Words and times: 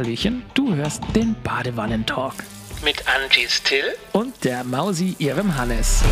Hallöchen, 0.00 0.42
du 0.54 0.74
hörst 0.74 1.02
den 1.14 1.36
Badewannentalk. 1.44 2.32
Mit 2.82 3.04
Angie 3.06 3.46
Still 3.46 3.84
und 4.12 4.44
der 4.44 4.64
Mausi, 4.64 5.14
ihrem 5.18 5.58
Hannes. 5.58 6.02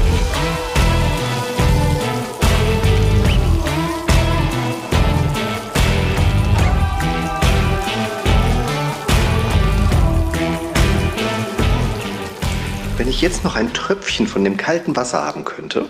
Wenn 12.98 13.08
ich 13.08 13.22
jetzt 13.22 13.42
noch 13.42 13.56
ein 13.56 13.72
Tröpfchen 13.72 14.26
von 14.26 14.44
dem 14.44 14.58
kalten 14.58 14.94
Wasser 14.96 15.24
haben 15.24 15.46
könnte. 15.46 15.88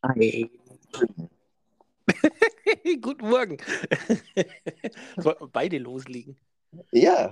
Ei. 0.00 0.48
Guten 3.00 3.28
Morgen. 3.28 3.58
Sollten 5.16 5.44
wir 5.44 5.48
beide 5.48 5.78
loslegen? 5.78 6.36
Ja. 6.92 7.30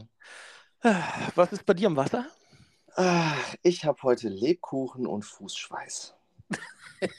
Was 1.35 1.53
ist 1.53 1.65
bei 1.65 1.75
dir 1.75 1.87
im 1.87 1.97
Wasser? 1.97 2.27
Ah, 2.97 3.35
Ich 3.63 3.85
habe 3.85 4.03
heute 4.03 4.29
Lebkuchen 4.29 5.07
und 5.07 5.25
Fußschweiß. 5.25 6.15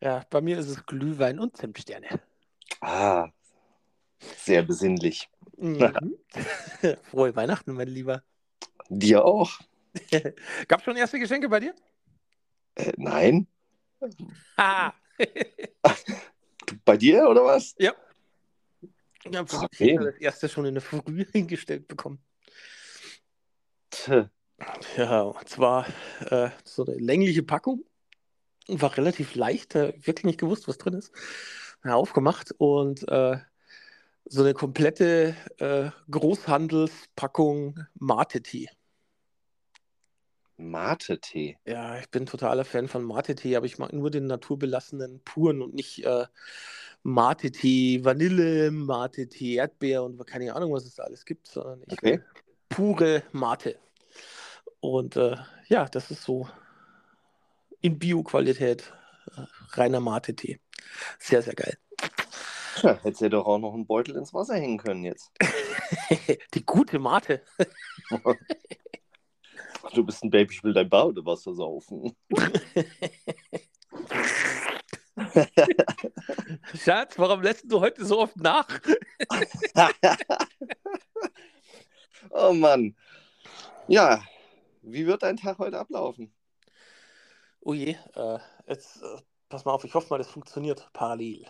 Ja, 0.00 0.24
bei 0.30 0.40
mir 0.40 0.58
ist 0.58 0.66
es 0.66 0.84
Glühwein 0.84 1.38
und 1.38 1.56
Zimtsterne. 1.56 2.08
Ah, 2.80 3.28
sehr 4.36 4.64
besinnlich. 4.64 5.30
Mhm. 5.56 6.16
Frohe 7.04 7.36
Weihnachten, 7.36 7.74
mein 7.74 7.86
Lieber. 7.86 8.24
Dir 8.88 9.24
auch? 9.24 9.60
Gab 10.66 10.80
es 10.80 10.84
schon 10.84 10.96
erste 10.96 11.20
Geschenke 11.20 11.48
bei 11.48 11.60
dir? 11.60 11.72
Äh, 12.74 12.92
nein? 12.96 13.46
Ah. 14.56 14.92
Bei 16.84 16.96
dir 16.96 17.28
oder 17.28 17.44
was? 17.44 17.74
ja. 17.78 17.94
Ich 19.24 19.36
habe 19.36 19.48
Okay. 19.64 19.96
das 19.96 20.16
erste 20.16 20.48
schon 20.48 20.64
in 20.66 20.74
der 20.74 20.82
Früh 20.82 21.24
hingestellt 21.32 21.86
bekommen. 21.86 22.18
Tch, 23.90 24.28
Ja, 24.96 25.22
und 25.22 25.48
zwar 25.48 25.86
äh, 26.30 26.50
so 26.64 26.84
eine 26.84 26.96
längliche 26.96 27.42
Packung. 27.42 27.84
War 28.68 28.96
relativ 28.96 29.34
leicht, 29.34 29.74
äh, 29.74 29.92
wirklich 30.04 30.24
nicht 30.24 30.40
gewusst, 30.40 30.66
was 30.68 30.78
drin 30.78 30.94
ist. 30.94 31.12
Ja, 31.84 31.94
aufgemacht 31.94 32.52
und 32.58 33.06
äh, 33.08 33.38
so 34.24 34.42
eine 34.42 34.54
komplette 34.54 35.36
äh, 35.58 35.90
Großhandelspackung 36.10 37.86
Mate-Tee. 37.94 38.68
Mate-Tee. 40.70 41.58
Ja, 41.66 41.98
ich 41.98 42.08
bin 42.10 42.26
totaler 42.26 42.64
Fan 42.64 42.88
von 42.88 43.04
Mate-Tee, 43.04 43.56
aber 43.56 43.66
ich 43.66 43.78
mag 43.78 43.92
nur 43.92 44.10
den 44.10 44.26
naturbelassenen 44.26 45.20
puren 45.24 45.62
und 45.62 45.74
nicht 45.74 46.04
äh, 46.04 46.26
Mate-Tee 47.02 48.04
Vanille, 48.04 48.70
Mate-Tee 48.70 49.56
Erdbeer 49.56 50.02
und 50.04 50.24
keine 50.26 50.54
Ahnung, 50.54 50.72
was 50.72 50.84
es 50.84 50.94
da 50.94 51.04
alles 51.04 51.24
gibt, 51.24 51.46
sondern 51.48 51.82
ich 51.86 51.92
Okay. 51.92 52.20
pure 52.68 53.22
Mate. 53.32 53.78
Und 54.80 55.16
äh, 55.16 55.36
ja, 55.68 55.86
das 55.86 56.10
ist 56.10 56.22
so 56.22 56.48
in 57.80 57.98
Bio-Qualität 57.98 58.92
äh, 59.36 59.42
reiner 59.72 60.00
Mate-Tee. 60.00 60.60
Sehr, 61.18 61.42
sehr 61.42 61.54
geil. 61.54 61.76
Tja, 62.76 62.98
hättest 63.02 63.20
du 63.20 63.24
ja 63.26 63.28
doch 63.28 63.46
auch 63.46 63.58
noch 63.58 63.74
einen 63.74 63.86
Beutel 63.86 64.16
ins 64.16 64.32
Wasser 64.32 64.54
hängen 64.54 64.78
können 64.78 65.04
jetzt. 65.04 65.30
Die 66.54 66.64
gute 66.64 66.98
Mate. 66.98 67.42
Du 69.90 70.04
bist 70.04 70.22
ein 70.22 70.30
Baby, 70.30 70.54
ich 70.54 70.62
will 70.64 70.72
dein 70.72 70.88
Badewasser 70.88 71.54
saufen. 71.54 72.16
Schatz, 76.74 77.18
warum 77.18 77.42
lässt 77.42 77.70
du 77.70 77.80
heute 77.80 78.04
so 78.04 78.20
oft 78.20 78.36
nach? 78.36 78.66
oh 82.30 82.52
Mann. 82.52 82.96
Ja, 83.88 84.22
wie 84.82 85.06
wird 85.06 85.22
dein 85.22 85.36
Tag 85.36 85.58
heute 85.58 85.78
ablaufen? 85.78 86.32
Oh 87.60 87.74
je, 87.74 87.96
äh, 88.14 88.38
jetzt 88.66 89.02
äh, 89.02 89.20
pass 89.48 89.64
mal 89.64 89.72
auf, 89.72 89.84
ich 89.84 89.94
hoffe 89.94 90.08
mal, 90.10 90.18
das 90.18 90.28
funktioniert 90.28 90.88
parallel. 90.92 91.46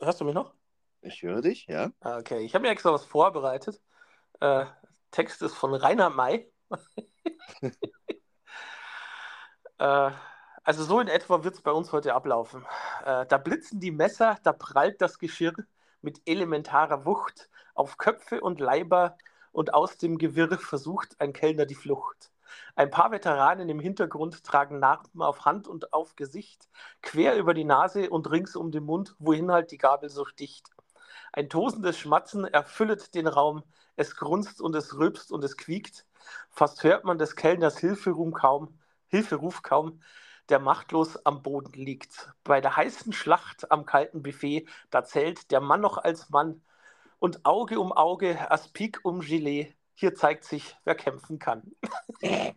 Hörst 0.00 0.20
du 0.20 0.24
mich 0.24 0.34
noch? 0.34 0.54
Ich 1.02 1.22
höre 1.22 1.42
dich, 1.42 1.66
ja? 1.66 1.92
Ah, 2.00 2.18
Okay, 2.18 2.40
ich 2.44 2.54
habe 2.54 2.62
mir 2.62 2.70
extra 2.70 2.92
was 2.92 3.04
vorbereitet. 3.04 3.80
Äh, 4.40 4.66
Text 5.14 5.42
ist 5.42 5.54
von 5.54 5.72
Rainer 5.74 6.10
May. 6.10 6.52
äh, 9.78 10.10
also 10.64 10.82
so 10.82 10.98
in 10.98 11.06
etwa 11.06 11.44
wird 11.44 11.54
es 11.54 11.62
bei 11.62 11.70
uns 11.70 11.92
heute 11.92 12.14
ablaufen. 12.14 12.66
Äh, 13.04 13.24
da 13.26 13.38
blitzen 13.38 13.78
die 13.78 13.92
Messer, 13.92 14.38
da 14.42 14.52
prallt 14.52 15.00
das 15.00 15.20
Geschirr 15.20 15.54
mit 16.02 16.20
elementarer 16.26 17.06
Wucht 17.06 17.48
auf 17.76 17.96
Köpfe 17.96 18.40
und 18.40 18.58
Leiber 18.58 19.16
und 19.52 19.72
aus 19.72 19.98
dem 19.98 20.18
Gewirr 20.18 20.58
versucht 20.58 21.20
ein 21.20 21.32
Kellner 21.32 21.64
die 21.64 21.76
Flucht. 21.76 22.32
Ein 22.74 22.90
paar 22.90 23.12
Veteranen 23.12 23.68
im 23.68 23.78
Hintergrund 23.78 24.42
tragen 24.42 24.80
Narben 24.80 25.22
auf 25.22 25.44
Hand 25.44 25.68
und 25.68 25.92
auf 25.92 26.16
Gesicht, 26.16 26.68
quer 27.02 27.36
über 27.36 27.54
die 27.54 27.62
Nase 27.62 28.10
und 28.10 28.28
rings 28.32 28.56
um 28.56 28.72
den 28.72 28.82
Mund, 28.82 29.14
wohin 29.20 29.52
halt 29.52 29.70
die 29.70 29.78
Gabel 29.78 30.10
so 30.10 30.24
sticht. 30.24 30.70
Ein 31.32 31.48
tosendes 31.48 31.98
Schmatzen 31.98 32.44
erfüllet 32.44 33.14
den 33.14 33.28
Raum, 33.28 33.62
es 33.96 34.16
grunzt 34.16 34.60
und 34.60 34.74
es 34.74 34.96
rülpst 34.96 35.32
und 35.32 35.44
es 35.44 35.56
quiekt. 35.56 36.06
Fast 36.50 36.82
hört 36.84 37.04
man 37.04 37.18
des 37.18 37.36
Kellners 37.36 37.78
Hilferuf 37.78 38.32
kaum, 38.34 38.78
Hilferuf 39.08 39.62
kaum, 39.62 40.00
der 40.48 40.58
machtlos 40.58 41.24
am 41.24 41.42
Boden 41.42 41.72
liegt. 41.72 42.30
Bei 42.44 42.60
der 42.60 42.76
heißen 42.76 43.12
Schlacht 43.12 43.70
am 43.70 43.86
kalten 43.86 44.22
Buffet, 44.22 44.66
da 44.90 45.04
zählt 45.04 45.50
der 45.50 45.60
Mann 45.60 45.80
noch 45.80 45.98
als 45.98 46.30
Mann. 46.30 46.62
Und 47.18 47.44
Auge 47.46 47.80
um 47.80 47.92
Auge, 47.92 48.50
Aspik 48.50 49.00
um 49.02 49.20
Gilet, 49.20 49.74
hier 49.94 50.14
zeigt 50.14 50.44
sich, 50.44 50.76
wer 50.84 50.94
kämpfen 50.94 51.38
kann. 51.38 51.62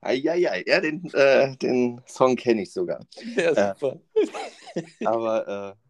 Eieiei, 0.00 0.64
ja, 0.66 0.80
den, 0.80 1.10
äh, 1.14 1.56
den 1.56 2.02
Song 2.06 2.36
kenne 2.36 2.62
ich 2.62 2.72
sogar. 2.72 3.00
Ja, 3.36 3.52
Äh, 3.52 3.74
super. 3.74 4.00
Aber 5.04 5.76
äh, 5.78 5.83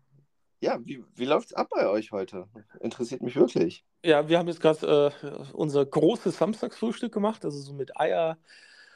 ja, 0.64 0.78
wie, 0.82 1.04
wie 1.14 1.24
läuft 1.26 1.48
es 1.48 1.54
ab 1.54 1.68
bei 1.70 1.88
euch 1.88 2.10
heute? 2.10 2.48
Interessiert 2.80 3.22
mich 3.22 3.36
wirklich. 3.36 3.84
Ja, 4.04 4.28
wir 4.28 4.38
haben 4.38 4.48
jetzt 4.48 4.60
gerade 4.60 5.12
äh, 5.22 5.52
unser 5.52 5.84
großes 5.84 6.36
Samstagsfrühstück 6.36 7.12
gemacht, 7.12 7.44
also 7.44 7.58
so 7.58 7.74
mit 7.74 7.98
Eier, 7.98 8.38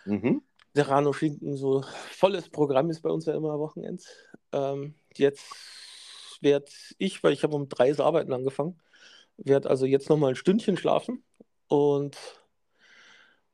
Mhm. 0.04 0.42
Serrano 0.74 1.12
Schinken, 1.12 1.56
so 1.56 1.82
volles 2.10 2.48
Programm 2.48 2.88
ist 2.88 3.02
bei 3.02 3.10
uns 3.10 3.26
ja 3.26 3.34
immer 3.34 3.58
Wochenends. 3.58 4.08
Ähm, 4.52 4.94
jetzt 5.16 6.38
werde 6.40 6.66
ich, 6.98 7.22
weil 7.22 7.32
ich 7.32 7.42
habe 7.42 7.56
um 7.56 7.68
drei 7.68 7.90
das 7.90 8.00
Arbeiten 8.00 8.32
angefangen, 8.32 8.80
werde 9.36 9.68
also 9.68 9.86
jetzt 9.86 10.08
nochmal 10.08 10.30
ein 10.30 10.36
Stündchen 10.36 10.76
schlafen 10.76 11.24
und 11.66 12.16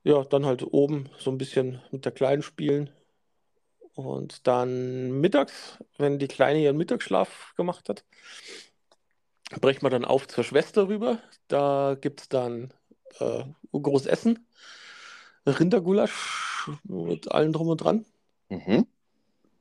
ja, 0.05 0.23
dann 0.25 0.47
halt 0.47 0.63
oben 0.63 1.09
so 1.19 1.31
ein 1.31 1.39
bisschen 1.39 1.81
mit 1.91 2.05
der 2.05 2.13
Kleinen 2.13 2.43
spielen 2.43 2.91
und 3.95 4.47
dann 4.47 5.21
mittags, 5.21 5.79
wenn 5.99 6.19
die 6.19 6.29
Kleine 6.29 6.61
ihren 6.61 6.77
Mittagsschlaf 6.77 7.55
gemacht 7.57 7.89
hat, 7.89 8.05
brechen 9.61 9.83
wir 9.83 9.91
dann 9.91 10.05
auf 10.05 10.27
zur 10.27 10.45
Schwester 10.45 10.89
rüber. 10.89 11.19
Da 11.49 11.97
gibt 12.01 12.23
es 12.23 12.29
dann 12.29 12.73
äh, 13.21 13.45
groß 13.73 14.07
Essen, 14.07 14.47
Rindergulasch 15.47 16.71
mit 16.85 17.31
allem 17.31 17.53
drum 17.53 17.69
und 17.69 17.79
dran. 17.79 18.05
Mhm. 18.49 18.87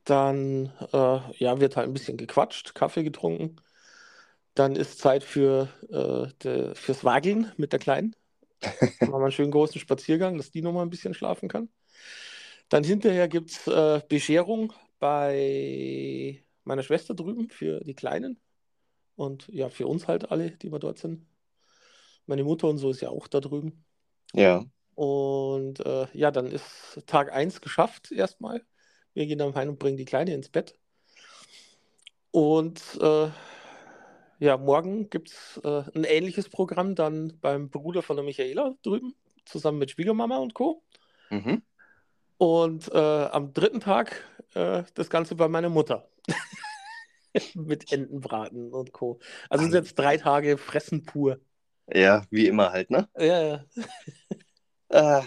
Dann 0.04 0.72
äh, 0.92 1.20
ja, 1.38 1.60
wird 1.60 1.76
halt 1.76 1.88
ein 1.88 1.94
bisschen 1.94 2.16
gequatscht, 2.16 2.74
Kaffee 2.74 3.04
getrunken. 3.04 3.56
Dann 4.54 4.76
ist 4.76 4.98
Zeit 4.98 5.24
für, 5.24 5.68
äh, 5.90 6.32
de, 6.42 6.74
fürs 6.74 7.04
Wageln 7.04 7.52
mit 7.56 7.72
der 7.72 7.80
Kleinen. 7.80 8.14
Machen 9.00 9.12
wir 9.12 9.16
einen 9.16 9.32
schönen 9.32 9.50
großen 9.50 9.80
Spaziergang, 9.80 10.36
dass 10.36 10.50
die 10.50 10.62
noch 10.62 10.72
mal 10.72 10.82
ein 10.82 10.90
bisschen 10.90 11.14
schlafen 11.14 11.48
kann. 11.48 11.68
Dann 12.68 12.84
hinterher 12.84 13.28
gibt 13.28 13.50
es 13.50 13.66
äh, 13.66 14.00
Bescherung 14.08 14.72
bei 14.98 16.42
meiner 16.64 16.82
Schwester 16.82 17.14
drüben 17.14 17.50
für 17.50 17.80
die 17.80 17.94
Kleinen. 17.94 18.40
Und 19.16 19.48
ja, 19.48 19.68
für 19.68 19.86
uns 19.86 20.08
halt 20.08 20.30
alle, 20.30 20.52
die 20.52 20.72
wir 20.72 20.78
dort 20.78 20.98
sind. 20.98 21.26
Meine 22.26 22.42
Mutter 22.42 22.68
und 22.68 22.78
so 22.78 22.90
ist 22.90 23.00
ja 23.00 23.10
auch 23.10 23.28
da 23.28 23.40
drüben. 23.40 23.84
Ja. 24.32 24.64
Und 24.94 25.84
äh, 25.84 26.06
ja, 26.12 26.30
dann 26.30 26.46
ist 26.46 27.02
Tag 27.06 27.32
1 27.32 27.60
geschafft 27.60 28.10
erstmal. 28.12 28.62
Wir 29.12 29.26
gehen 29.26 29.38
dann 29.38 29.54
heim 29.54 29.70
und 29.70 29.78
bringen 29.78 29.96
die 29.96 30.04
Kleine 30.04 30.34
ins 30.34 30.48
Bett. 30.48 30.74
Und 32.30 32.82
äh, 33.00 33.28
ja, 34.40 34.56
morgen 34.56 35.08
gibt 35.10 35.30
es 35.30 35.60
äh, 35.62 35.84
ein 35.94 36.04
ähnliches 36.04 36.48
Programm 36.48 36.94
dann 36.94 37.38
beim 37.40 37.70
Bruder 37.70 38.02
von 38.02 38.16
der 38.16 38.24
Michaela 38.24 38.74
drüben, 38.82 39.14
zusammen 39.44 39.78
mit 39.78 39.92
Schwiegermama 39.92 40.38
und 40.38 40.54
Co. 40.54 40.82
Mhm. 41.30 41.62
Und 42.38 42.92
äh, 42.92 42.98
am 42.98 43.52
dritten 43.54 43.80
Tag 43.80 44.22
äh, 44.54 44.84
das 44.94 45.10
Ganze 45.10 45.34
bei 45.36 45.48
meiner 45.48 45.68
Mutter. 45.68 46.08
Mit 47.54 47.90
Entenbraten 47.92 48.72
und 48.72 48.92
Co. 48.92 49.18
Also 49.48 49.64
es 49.64 49.70
sind 49.72 49.84
jetzt 49.84 49.98
drei 49.98 50.16
Tage 50.16 50.56
Fressen 50.58 51.04
pur. 51.04 51.40
Ja, 51.92 52.24
wie 52.30 52.46
immer 52.46 52.70
halt, 52.72 52.90
ne? 52.90 53.08
Ja, 53.18 53.42
ja. 53.42 53.64
Äh, 54.88 55.22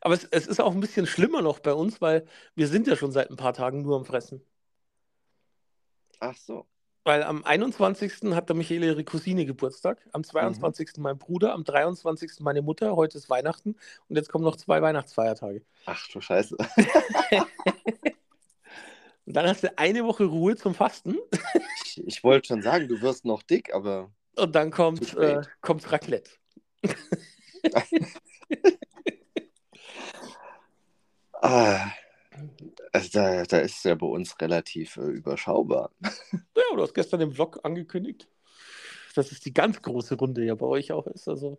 Aber 0.00 0.14
es, 0.14 0.24
es 0.24 0.46
ist 0.46 0.60
auch 0.60 0.72
ein 0.72 0.80
bisschen 0.80 1.06
schlimmer 1.06 1.42
noch 1.42 1.58
bei 1.60 1.72
uns, 1.72 2.00
weil 2.00 2.26
wir 2.54 2.68
sind 2.68 2.86
ja 2.86 2.96
schon 2.96 3.12
seit 3.12 3.30
ein 3.30 3.36
paar 3.36 3.52
Tagen 3.54 3.82
nur 3.82 3.96
am 3.96 4.04
Fressen. 4.04 4.44
Ach 6.20 6.36
so. 6.36 6.66
Weil 7.04 7.22
am 7.22 7.44
21. 7.44 8.34
hat 8.34 8.48
der 8.50 8.56
Michael 8.56 8.84
ihre 8.84 9.04
Cousine 9.04 9.46
Geburtstag, 9.46 9.98
am 10.12 10.22
22. 10.22 10.98
mein 10.98 11.16
Bruder, 11.16 11.54
am 11.54 11.64
23. 11.64 12.40
meine 12.40 12.60
Mutter, 12.60 12.94
heute 12.94 13.16
ist 13.16 13.30
Weihnachten 13.30 13.76
und 14.08 14.16
jetzt 14.16 14.28
kommen 14.30 14.44
noch 14.44 14.56
zwei 14.56 14.82
Weihnachtsfeiertage. 14.82 15.62
Ach 15.86 16.06
du 16.08 16.20
Scheiße. 16.20 16.56
Und 19.26 19.36
dann 19.36 19.46
hast 19.46 19.62
du 19.62 19.78
eine 19.78 20.04
Woche 20.04 20.24
Ruhe 20.24 20.56
zum 20.56 20.74
Fasten 20.74 21.16
Ich, 21.84 22.04
ich 22.04 22.24
wollte 22.24 22.48
schon 22.48 22.62
sagen, 22.62 22.88
du 22.88 23.00
wirst 23.00 23.24
noch 23.24 23.44
dick, 23.44 23.72
aber 23.72 24.10
und 24.34 24.56
dann 24.56 24.72
kommt, 24.72 25.14
äh, 25.16 25.42
kommt 25.60 25.92
Raclette. 25.92 26.32
ah, 31.34 31.92
also 32.92 33.08
da, 33.12 33.42
da 33.44 33.58
ist 33.58 33.78
es 33.78 33.84
ja 33.84 33.94
bei 33.94 34.06
uns 34.06 34.40
relativ 34.40 34.96
äh, 34.96 35.02
überschaubar. 35.02 35.90
Ja, 36.32 36.76
du 36.76 36.82
hast 36.82 36.94
gestern 36.94 37.20
im 37.20 37.32
Vlog 37.32 37.60
angekündigt, 37.64 38.28
dass 39.14 39.32
es 39.32 39.40
die 39.40 39.52
ganz 39.54 39.80
große 39.82 40.16
Runde 40.16 40.44
ja 40.44 40.54
bei 40.54 40.66
euch 40.66 40.92
auch 40.92 41.06
ist. 41.06 41.28
Also, 41.28 41.58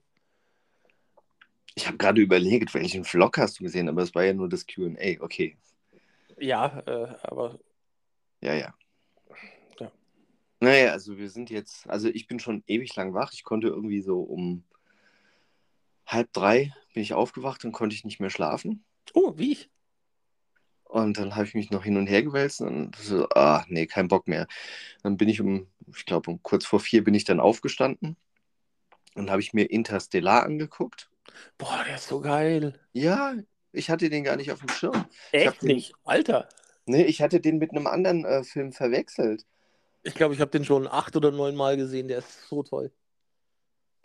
Ich 1.76 1.88
habe 1.88 1.98
gerade 1.98 2.22
überlegt, 2.22 2.74
welchen 2.74 3.04
Vlog 3.04 3.38
hast 3.38 3.60
du 3.60 3.64
gesehen, 3.64 3.90
aber 3.90 4.02
es 4.04 4.16
war 4.16 4.24
ja 4.24 4.34
nur 4.34 4.50
das 4.50 4.66
QA. 4.66 5.20
Okay, 5.20 5.58
ja, 6.42 6.80
äh, 6.88 7.16
aber 7.22 7.60
ja, 8.42 8.56
ja. 8.56 8.74
Ja. 9.80 9.92
Naja, 10.60 10.92
also 10.92 11.18
wir 11.18 11.30
sind 11.30 11.50
jetzt, 11.52 11.88
also 11.88 12.10
ich 12.10 12.28
bin 12.28 12.40
schon 12.40 12.64
ewig 12.66 12.96
lang 12.96 13.14
wach. 13.14 13.32
Ich 13.34 13.44
konnte 13.44 13.68
irgendwie 13.68 14.02
so 14.02 14.22
um 14.22 14.64
halb 16.08 16.34
drei 16.34 16.74
bin 16.94 17.04
ich 17.04 17.14
aufgewacht 17.14 17.64
und 17.64 17.72
konnte 17.72 17.96
ich 17.96 18.04
nicht 18.04 18.20
mehr 18.20 18.32
schlafen. 18.32 18.84
oh, 19.14 19.34
wie 19.38 19.54
ich. 19.54 19.71
Und 20.92 21.18
dann 21.18 21.38
habe 21.38 21.46
ich 21.46 21.54
mich 21.54 21.72
noch 21.72 21.86
hin 21.86 21.96
und 21.96 22.08
her 22.08 22.22
gewälzt 22.22 22.60
und 22.60 22.98
so, 22.98 23.26
ah, 23.30 23.64
nee, 23.70 23.88
kein 23.88 24.10
Bock 24.10 24.28
mehr. 24.28 24.46
Dann 25.04 25.16
bin 25.16 25.30
ich 25.30 25.40
um, 25.40 25.68
ich 25.88 26.06
glaube, 26.06 26.30
um 26.30 26.44
kurz 26.44 26.66
vor 26.66 26.82
vier 26.82 27.02
bin 27.02 27.14
ich 27.14 27.24
dann 27.24 27.40
aufgestanden 27.40 28.18
und 29.16 29.32
habe 29.32 29.40
ich 29.40 29.54
mir 29.54 29.72
Interstellar 29.72 30.44
angeguckt. 30.44 31.10
Boah, 31.58 31.82
der 31.88 31.96
ist 31.96 32.10
so 32.10 32.20
geil. 32.20 32.78
Ja, 32.92 33.36
ich 33.72 33.90
hatte 33.90 34.10
den 34.10 34.26
gar 34.26 34.36
nicht 34.36 34.52
auf 34.52 34.60
dem 34.60 34.68
Schirm. 34.68 35.06
Echt 35.32 35.62
den- 35.62 35.68
nicht? 35.68 35.94
Alter. 36.04 36.50
Nee, 36.86 37.04
ich 37.04 37.22
hatte 37.22 37.40
den 37.40 37.58
mit 37.58 37.72
einem 37.72 37.88
anderen 37.88 38.26
äh, 38.26 38.44
Film 38.44 38.74
verwechselt. 38.74 39.46
Ich 40.04 40.14
glaube, 40.14 40.34
ich 40.34 40.42
habe 40.42 40.52
den 40.52 40.66
schon 40.66 40.90
acht 40.90 41.16
oder 41.16 41.32
neun 41.32 41.56
Mal 41.56 41.78
gesehen. 41.78 42.10
Der 42.10 42.18
ist 42.18 42.50
so 42.50 42.64
toll. 42.64 42.92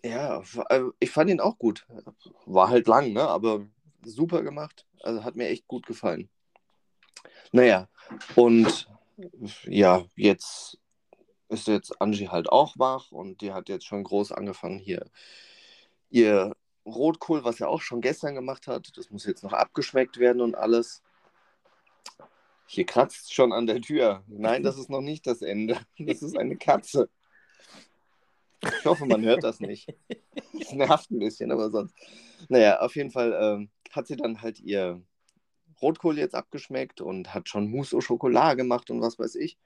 Ja, 0.05 0.41
äh, 0.69 0.83
ich 1.01 1.11
fand 1.11 1.31
ihn 1.31 1.41
auch 1.41 1.59
gut. 1.59 1.85
War 2.45 2.69
halt 2.69 2.87
lang, 2.87 3.13
ne? 3.13 3.23
Aber 3.27 3.67
super 4.05 4.45
gemacht. 4.45 4.87
Also 5.03 5.25
hat 5.25 5.35
mir 5.35 5.49
echt 5.49 5.67
gut 5.67 5.85
gefallen. 5.85 6.29
Naja, 7.53 7.89
und 8.35 8.89
ja, 9.65 10.05
jetzt 10.15 10.79
ist 11.49 11.69
jetzt 11.69 12.01
Angie 12.01 12.29
halt 12.29 12.49
auch 12.49 12.75
wach 12.79 13.13
und 13.13 13.41
die 13.41 13.53
hat 13.53 13.69
jetzt 13.69 13.87
schon 13.87 14.03
groß 14.03 14.33
angefangen 14.33 14.79
hier 14.79 15.07
ihr 16.11 16.57
Rotkohl, 16.85 17.45
was 17.45 17.61
er 17.61 17.69
auch 17.69 17.81
schon 17.81 18.01
gestern 18.01 18.35
gemacht 18.35 18.67
hat. 18.67 18.97
Das 18.97 19.11
muss 19.11 19.27
jetzt 19.27 19.43
noch 19.43 19.53
abgeschmeckt 19.53 20.19
werden 20.19 20.41
und 20.41 20.55
alles. 20.55 21.03
Hier 22.67 22.87
kratzt 22.87 23.33
schon 23.33 23.53
an 23.53 23.67
der 23.67 23.81
Tür. 23.81 24.23
Nein, 24.27 24.63
das 24.63 24.79
ist 24.79 24.91
noch 24.91 25.01
nicht 25.01 25.27
das 25.27 25.43
Ende. 25.43 25.79
Das 25.99 26.23
ist 26.23 26.37
eine 26.37 26.57
Katze. 26.57 27.09
Ich 28.63 28.85
hoffe, 28.85 29.07
man 29.07 29.25
hört 29.25 29.45
das 29.45 29.61
nicht. 29.61 29.95
Das 30.53 30.73
nervt 30.73 31.11
ein 31.11 31.19
bisschen, 31.19 31.53
aber 31.53 31.71
sonst. 31.71 31.95
Naja, 32.49 32.81
auf 32.81 32.97
jeden 32.97 33.11
Fall 33.11 33.37
ähm, 33.41 33.71
hat 33.93 34.07
sie 34.07 34.17
dann 34.17 34.43
halt 34.43 34.59
ihr 34.61 35.03
Rotkohl 35.81 36.19
jetzt 36.19 36.35
abgeschmeckt 36.35 37.01
und 37.01 37.33
hat 37.35 37.49
schon 37.49 37.71
Mousse 37.71 37.97
au 37.97 38.01
Chocolat 38.01 38.57
gemacht 38.57 38.91
und 38.91 39.01
was 39.01 39.19
weiß 39.19 39.37
ich. 39.37 39.57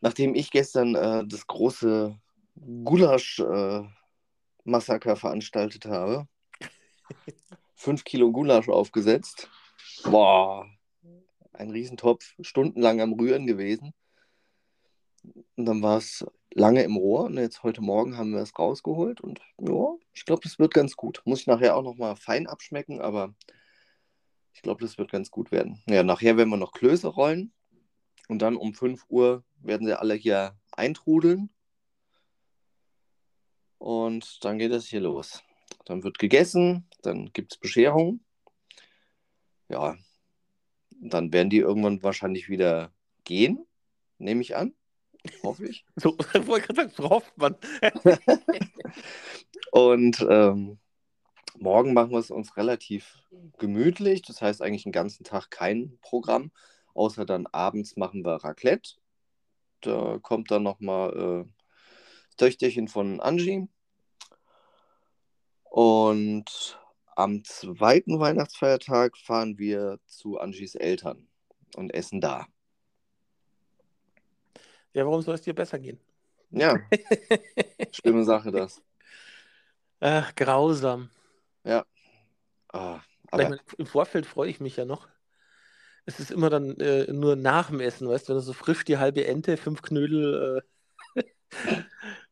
Nachdem 0.00 0.34
ich 0.34 0.50
gestern 0.50 0.94
äh, 0.94 1.24
das 1.26 1.46
große 1.46 2.18
Gulasch-Massaker 2.56 5.16
veranstaltet 5.16 5.86
habe, 5.86 6.28
fünf 7.74 8.04
Kilo 8.04 8.30
Gulasch 8.32 8.68
aufgesetzt. 8.68 9.48
Boah, 10.04 10.66
ein 11.52 11.70
Riesentopf, 11.70 12.34
stundenlang 12.40 13.00
am 13.00 13.14
Rühren 13.14 13.46
gewesen. 13.46 13.94
Und 15.56 15.66
dann 15.66 15.82
war 15.82 15.98
es 15.98 16.24
lange 16.54 16.82
im 16.82 16.96
Rohr 16.96 17.24
und 17.24 17.36
jetzt 17.36 17.62
heute 17.62 17.82
Morgen 17.82 18.16
haben 18.16 18.32
wir 18.32 18.40
es 18.40 18.58
rausgeholt 18.58 19.20
und 19.20 19.40
ja, 19.60 19.96
ich 20.14 20.24
glaube, 20.24 20.40
das 20.42 20.58
wird 20.58 20.72
ganz 20.72 20.96
gut. 20.96 21.20
Muss 21.24 21.40
ich 21.40 21.46
nachher 21.46 21.76
auch 21.76 21.82
nochmal 21.82 22.16
fein 22.16 22.46
abschmecken, 22.46 23.00
aber 23.00 23.34
ich 24.56 24.62
glaube, 24.62 24.82
das 24.82 24.96
wird 24.96 25.10
ganz 25.10 25.30
gut 25.30 25.52
werden. 25.52 25.82
Ja, 25.86 26.02
nachher 26.02 26.38
werden 26.38 26.48
wir 26.48 26.56
noch 26.56 26.72
Klöße 26.72 27.08
rollen 27.08 27.52
und 28.28 28.40
dann 28.40 28.56
um 28.56 28.72
5 28.72 29.04
Uhr 29.08 29.44
werden 29.60 29.86
sie 29.86 29.98
alle 29.98 30.14
hier 30.14 30.58
eintrudeln 30.72 31.50
und 33.76 34.42
dann 34.44 34.58
geht 34.58 34.72
es 34.72 34.86
hier 34.86 35.00
los. 35.00 35.42
Dann 35.84 36.02
wird 36.02 36.18
gegessen, 36.18 36.88
dann 37.02 37.32
gibt 37.34 37.52
es 37.52 37.58
Bescherung. 37.58 38.20
Ja, 39.68 39.98
dann 40.90 41.34
werden 41.34 41.50
die 41.50 41.58
irgendwann 41.58 42.02
wahrscheinlich 42.02 42.48
wieder 42.48 42.94
gehen, 43.24 43.66
nehme 44.16 44.40
ich 44.40 44.56
an. 44.56 44.74
Hoffe 45.42 45.66
ich. 45.66 45.84
So, 45.96 46.16
ich 46.18 46.34
wollte 46.46 46.68
gerade 46.68 46.80
sagen, 46.80 46.92
so 46.96 47.10
hofft 47.10 47.36
man. 47.36 47.56
Und 49.72 50.26
ähm, 50.30 50.78
morgen 51.58 51.94
machen 51.94 52.12
wir 52.12 52.18
es 52.18 52.30
uns 52.30 52.56
relativ 52.56 53.18
gemütlich. 53.58 54.22
Das 54.22 54.42
heißt 54.42 54.62
eigentlich 54.62 54.84
den 54.84 54.92
ganzen 54.92 55.24
Tag 55.24 55.50
kein 55.50 55.98
Programm, 56.00 56.50
außer 56.94 57.24
dann 57.24 57.46
abends 57.46 57.96
machen 57.96 58.24
wir 58.24 58.36
Raclette. 58.36 58.96
Da 59.80 60.18
kommt 60.20 60.50
dann 60.50 60.62
nochmal 60.62 61.46
äh, 61.46 61.66
das 62.28 62.36
Töchterchen 62.36 62.88
von 62.88 63.20
Angie. 63.20 63.68
Und 65.64 66.78
am 67.14 67.44
zweiten 67.44 68.18
Weihnachtsfeiertag 68.18 69.16
fahren 69.16 69.58
wir 69.58 69.98
zu 70.06 70.38
Angies 70.38 70.74
Eltern 70.74 71.28
und 71.76 71.92
essen 71.94 72.20
da. 72.20 72.46
Ja, 74.92 75.04
warum 75.04 75.20
soll 75.20 75.34
es 75.34 75.42
dir 75.42 75.54
besser 75.54 75.78
gehen? 75.78 76.00
Ja, 76.50 76.78
schlimme 77.90 78.24
Sache 78.24 78.50
das. 78.50 78.82
Ach, 80.00 80.34
grausam. 80.34 81.10
Ah, 82.72 83.00
ich 83.24 83.32
aber 83.32 83.48
meine, 83.50 83.60
Im 83.78 83.86
Vorfeld 83.86 84.26
freue 84.26 84.50
ich 84.50 84.60
mich 84.60 84.76
ja 84.76 84.84
noch. 84.84 85.08
Es 86.04 86.20
ist 86.20 86.30
immer 86.30 86.50
dann 86.50 86.78
äh, 86.78 87.12
nur 87.12 87.34
nach 87.34 87.70
dem 87.70 87.80
Essen, 87.80 88.08
weißt 88.08 88.28
du, 88.28 88.30
wenn 88.30 88.36
du 88.36 88.42
so 88.42 88.52
frisch 88.52 88.84
die 88.84 88.98
halbe 88.98 89.26
Ente, 89.26 89.56
fünf 89.56 89.82
Knödel 89.82 90.62
äh, 91.16 91.24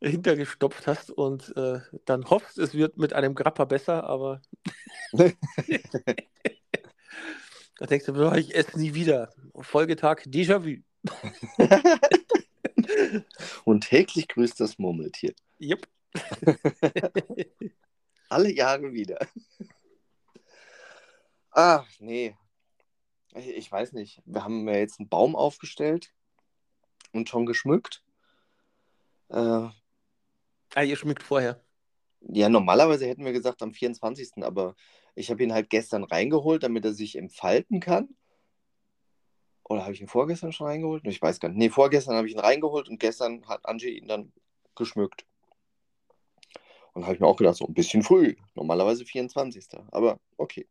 hintergestopft 0.08 0.86
hast 0.86 1.10
und 1.10 1.56
äh, 1.56 1.80
dann 2.04 2.30
hoffst, 2.30 2.58
es 2.58 2.74
wird 2.74 2.98
mit 2.98 3.14
einem 3.14 3.34
Grappa 3.34 3.64
besser, 3.64 4.04
aber 4.04 4.40
da 5.12 5.32
denkst 7.86 8.06
du, 8.06 8.12
"Boah, 8.12 8.36
ich 8.36 8.54
esse 8.54 8.78
nie 8.78 8.94
wieder. 8.94 9.34
Folgetag 9.60 10.22
Déjà-vu. 10.26 10.82
und 13.64 13.88
täglich 13.88 14.28
grüßt 14.28 14.60
das 14.60 14.78
Murmeltier. 14.78 15.34
Jupp. 15.58 15.88
Alle 18.28 18.52
Jahre 18.52 18.92
wieder. 18.92 19.18
Ah, 21.56 21.84
nee. 22.00 22.36
Ich, 23.36 23.46
ich 23.48 23.70
weiß 23.70 23.92
nicht. 23.92 24.20
Wir 24.24 24.42
haben 24.42 24.66
ja 24.68 24.74
jetzt 24.74 24.98
einen 24.98 25.08
Baum 25.08 25.36
aufgestellt 25.36 26.12
und 27.12 27.28
schon 27.28 27.46
geschmückt. 27.46 28.02
Äh, 29.28 29.68
Ah, 30.74 30.82
ihr 30.82 30.96
schmückt 30.96 31.22
vorher. 31.22 31.62
ja, 32.22 32.48
normalerweise 32.48 33.06
hätten 33.06 33.24
wir 33.24 33.32
gesagt 33.32 33.62
am 33.62 33.72
24. 33.72 34.42
Aber 34.42 34.74
ich 35.14 35.30
habe 35.30 35.44
ihn 35.44 35.52
halt 35.52 35.70
gestern 35.70 36.02
reingeholt, 36.02 36.64
damit 36.64 36.84
er 36.84 36.92
sich 36.92 37.14
entfalten 37.14 37.78
kann. 37.78 38.16
Oder 39.62 39.82
habe 39.82 39.92
ich 39.92 40.00
ihn 40.00 40.08
vorgestern 40.08 40.52
schon 40.52 40.66
reingeholt? 40.66 41.06
Ich 41.06 41.22
weiß 41.22 41.38
gar 41.38 41.50
nicht. 41.50 41.58
Nee, 41.58 41.70
vorgestern 41.70 42.16
habe 42.16 42.26
ich 42.26 42.32
ihn 42.34 42.40
reingeholt 42.40 42.88
und 42.88 42.98
gestern 42.98 43.46
hat 43.46 43.64
Angie 43.64 43.96
ihn 43.96 44.08
dann 44.08 44.32
geschmückt. 44.74 45.24
Und 46.94 47.04
habe 47.04 47.14
ich 47.14 47.20
mir 47.20 47.26
auch 47.26 47.36
gedacht, 47.36 47.56
so 47.56 47.66
ein 47.66 47.74
bisschen 47.74 48.02
früh. 48.02 48.34
Normalerweise 48.54 49.04
24. 49.04 49.66
Aber 49.90 50.18
okay. 50.36 50.66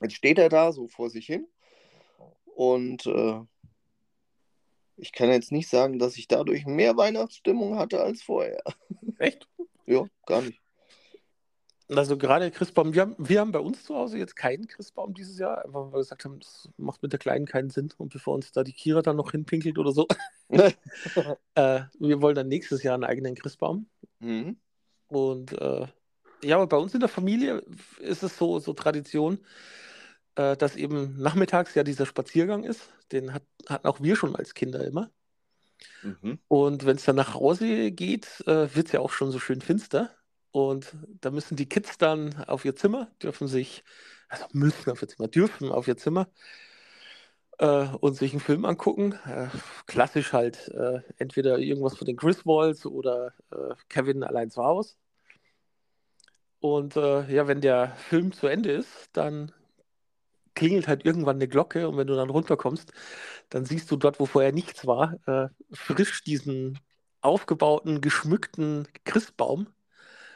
Jetzt 0.00 0.14
steht 0.14 0.38
er 0.38 0.48
da 0.48 0.72
so 0.72 0.88
vor 0.88 1.10
sich 1.10 1.26
hin. 1.26 1.46
Und 2.44 3.06
äh, 3.06 3.40
ich 4.96 5.12
kann 5.12 5.30
jetzt 5.30 5.52
nicht 5.52 5.68
sagen, 5.68 5.98
dass 5.98 6.16
ich 6.16 6.28
dadurch 6.28 6.66
mehr 6.66 6.96
Weihnachtsstimmung 6.96 7.78
hatte 7.78 8.00
als 8.00 8.22
vorher. 8.22 8.62
Echt? 9.18 9.48
Ja, 9.86 10.06
gar 10.24 10.40
nicht. 10.40 10.62
Also 11.90 12.16
gerade 12.16 12.50
Christbaum, 12.50 12.94
wir 12.94 13.02
haben, 13.02 13.16
wir 13.18 13.38
haben 13.38 13.52
bei 13.52 13.58
uns 13.58 13.84
zu 13.84 13.94
Hause 13.94 14.16
jetzt 14.16 14.34
keinen 14.34 14.66
Christbaum 14.66 15.12
dieses 15.12 15.38
Jahr, 15.38 15.62
einfach 15.62 15.80
weil 15.80 15.92
wir 15.92 15.98
gesagt 15.98 16.24
haben, 16.24 16.40
das 16.40 16.70
macht 16.78 17.02
mit 17.02 17.12
der 17.12 17.18
Kleinen 17.18 17.44
keinen 17.44 17.68
Sinn. 17.68 17.90
Und 17.98 18.10
bevor 18.10 18.34
uns 18.34 18.50
da 18.52 18.64
die 18.64 18.72
Kira 18.72 19.02
dann 19.02 19.16
noch 19.16 19.32
hinpinkelt 19.32 19.76
oder 19.76 19.92
so, 19.92 20.06
äh, 20.48 21.82
wir 21.98 22.22
wollen 22.22 22.34
dann 22.34 22.48
nächstes 22.48 22.82
Jahr 22.82 22.94
einen 22.94 23.04
eigenen 23.04 23.34
Christbaum. 23.34 23.90
mhm. 24.20 24.56
Und 25.08 25.52
äh, 25.52 25.86
Ja, 26.42 26.56
aber 26.56 26.66
bei 26.68 26.76
uns 26.76 26.94
in 26.94 27.00
der 27.00 27.08
Familie 27.08 27.62
ist 28.00 28.22
es 28.22 28.36
so, 28.36 28.58
so 28.58 28.72
Tradition, 28.74 29.38
äh, 30.36 30.56
dass 30.56 30.76
eben 30.76 31.16
nachmittags 31.20 31.74
ja 31.74 31.84
dieser 31.84 32.06
Spaziergang 32.06 32.64
ist. 32.64 32.92
Den 33.12 33.34
hat, 33.34 33.44
hatten 33.68 33.86
auch 33.88 34.00
wir 34.02 34.16
schon 34.16 34.36
als 34.36 34.54
Kinder 34.54 34.84
immer. 34.84 35.10
Mhm. 36.02 36.38
Und 36.48 36.86
wenn 36.86 36.96
es 36.96 37.04
dann 37.04 37.16
nach 37.16 37.34
Hause 37.34 37.92
geht, 37.92 38.42
äh, 38.46 38.74
wird 38.74 38.86
es 38.86 38.92
ja 38.92 39.00
auch 39.00 39.12
schon 39.12 39.30
so 39.30 39.38
schön 39.38 39.60
finster. 39.60 40.10
Und 40.50 40.94
da 41.20 41.30
müssen 41.30 41.56
die 41.56 41.68
Kids 41.68 41.98
dann 41.98 42.44
auf 42.44 42.64
ihr 42.64 42.76
Zimmer, 42.76 43.10
dürfen 43.22 43.48
sich, 43.48 43.84
also 44.28 44.46
müssen 44.52 44.90
auf 44.90 45.02
ihr 45.02 45.08
Zimmer, 45.08 45.28
dürfen 45.28 45.72
auf 45.72 45.88
ihr 45.88 45.96
Zimmer 45.96 46.28
äh, 47.58 47.86
und 48.00 48.16
sich 48.16 48.32
einen 48.32 48.40
Film 48.40 48.64
angucken. 48.64 49.12
Äh, 49.26 49.48
klassisch 49.86 50.32
halt 50.32 50.68
äh, 50.68 51.00
entweder 51.18 51.58
irgendwas 51.58 51.96
von 51.96 52.06
den 52.06 52.16
Griswolds 52.16 52.86
oder 52.86 53.32
äh, 53.52 53.74
Kevin 53.88 54.22
allein 54.22 54.50
zu 54.50 54.64
Hause. 54.64 54.94
Und 56.60 56.96
äh, 56.96 57.30
ja, 57.32 57.46
wenn 57.46 57.60
der 57.60 57.94
Film 57.96 58.32
zu 58.32 58.46
Ende 58.46 58.72
ist, 58.72 59.10
dann 59.12 59.52
klingelt 60.54 60.88
halt 60.88 61.04
irgendwann 61.04 61.36
eine 61.36 61.48
Glocke 61.48 61.88
und 61.88 61.96
wenn 61.96 62.06
du 62.06 62.14
dann 62.14 62.30
runterkommst, 62.30 62.92
dann 63.50 63.64
siehst 63.64 63.90
du 63.90 63.96
dort, 63.96 64.20
wo 64.20 64.26
vorher 64.26 64.52
nichts 64.52 64.86
war, 64.86 65.18
äh, 65.26 65.48
frisch 65.72 66.22
diesen 66.24 66.78
aufgebauten, 67.20 68.00
geschmückten 68.00 68.88
Christbaum 69.04 69.68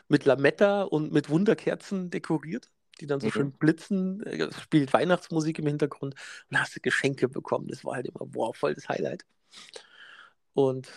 mit 0.08 0.24
Lametta 0.24 0.82
und 0.82 1.12
mit 1.12 1.30
Wunderkerzen 1.30 2.10
dekoriert, 2.10 2.70
die 3.00 3.06
dann 3.06 3.20
so 3.20 3.26
Mhm. 3.28 3.32
schön 3.32 3.52
blitzen. 3.52 4.22
Äh, 4.24 4.42
Es 4.44 4.60
spielt 4.60 4.92
Weihnachtsmusik 4.92 5.58
im 5.58 5.66
Hintergrund 5.66 6.14
und 6.50 6.60
hast 6.60 6.76
du 6.76 6.80
Geschenke 6.80 7.28
bekommen. 7.28 7.68
Das 7.68 7.84
war 7.84 7.94
halt 7.96 8.06
immer, 8.06 8.20
wow, 8.34 8.56
voll 8.56 8.74
das 8.74 8.88
Highlight. 8.88 9.24
Und 10.54 10.88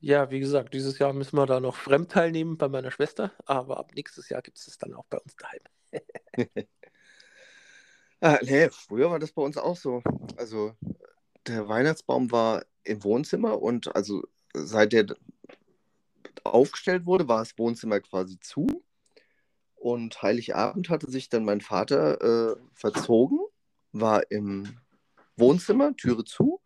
ja, 0.00 0.30
wie 0.30 0.40
gesagt, 0.40 0.74
dieses 0.74 0.98
Jahr 0.98 1.12
müssen 1.14 1.36
wir 1.36 1.46
da 1.46 1.58
noch 1.60 1.76
fremd 1.76 2.12
teilnehmen 2.12 2.58
bei 2.58 2.68
meiner 2.68 2.90
Schwester, 2.90 3.32
aber 3.46 3.78
ab 3.78 3.92
nächstes 3.94 4.28
Jahr 4.28 4.42
gibt 4.42 4.58
es 4.58 4.66
das 4.66 4.78
dann 4.78 4.92
auch 4.94 5.06
bei 5.08 5.18
uns 5.18 5.34
daheim. 5.36 5.60
Ah, 8.24 8.38
nee, 8.42 8.68
früher 8.70 9.10
war 9.10 9.18
das 9.18 9.32
bei 9.32 9.42
uns 9.42 9.56
auch 9.56 9.76
so. 9.76 10.00
Also 10.36 10.76
der 11.48 11.66
Weihnachtsbaum 11.68 12.30
war 12.30 12.64
im 12.84 13.02
Wohnzimmer 13.02 13.60
und 13.60 13.96
also 13.96 14.22
seit 14.54 14.92
der 14.92 15.06
aufgestellt 16.44 17.04
wurde, 17.04 17.26
war 17.26 17.40
das 17.40 17.58
Wohnzimmer 17.58 17.98
quasi 18.00 18.38
zu. 18.38 18.84
Und 19.82 20.22
Heiligabend 20.22 20.90
hatte 20.90 21.10
sich 21.10 21.28
dann 21.28 21.44
mein 21.44 21.60
Vater 21.60 22.52
äh, 22.52 22.56
verzogen, 22.72 23.40
war 23.90 24.30
im 24.30 24.78
Wohnzimmer, 25.36 25.96
Türe 25.96 26.22
zu 26.22 26.60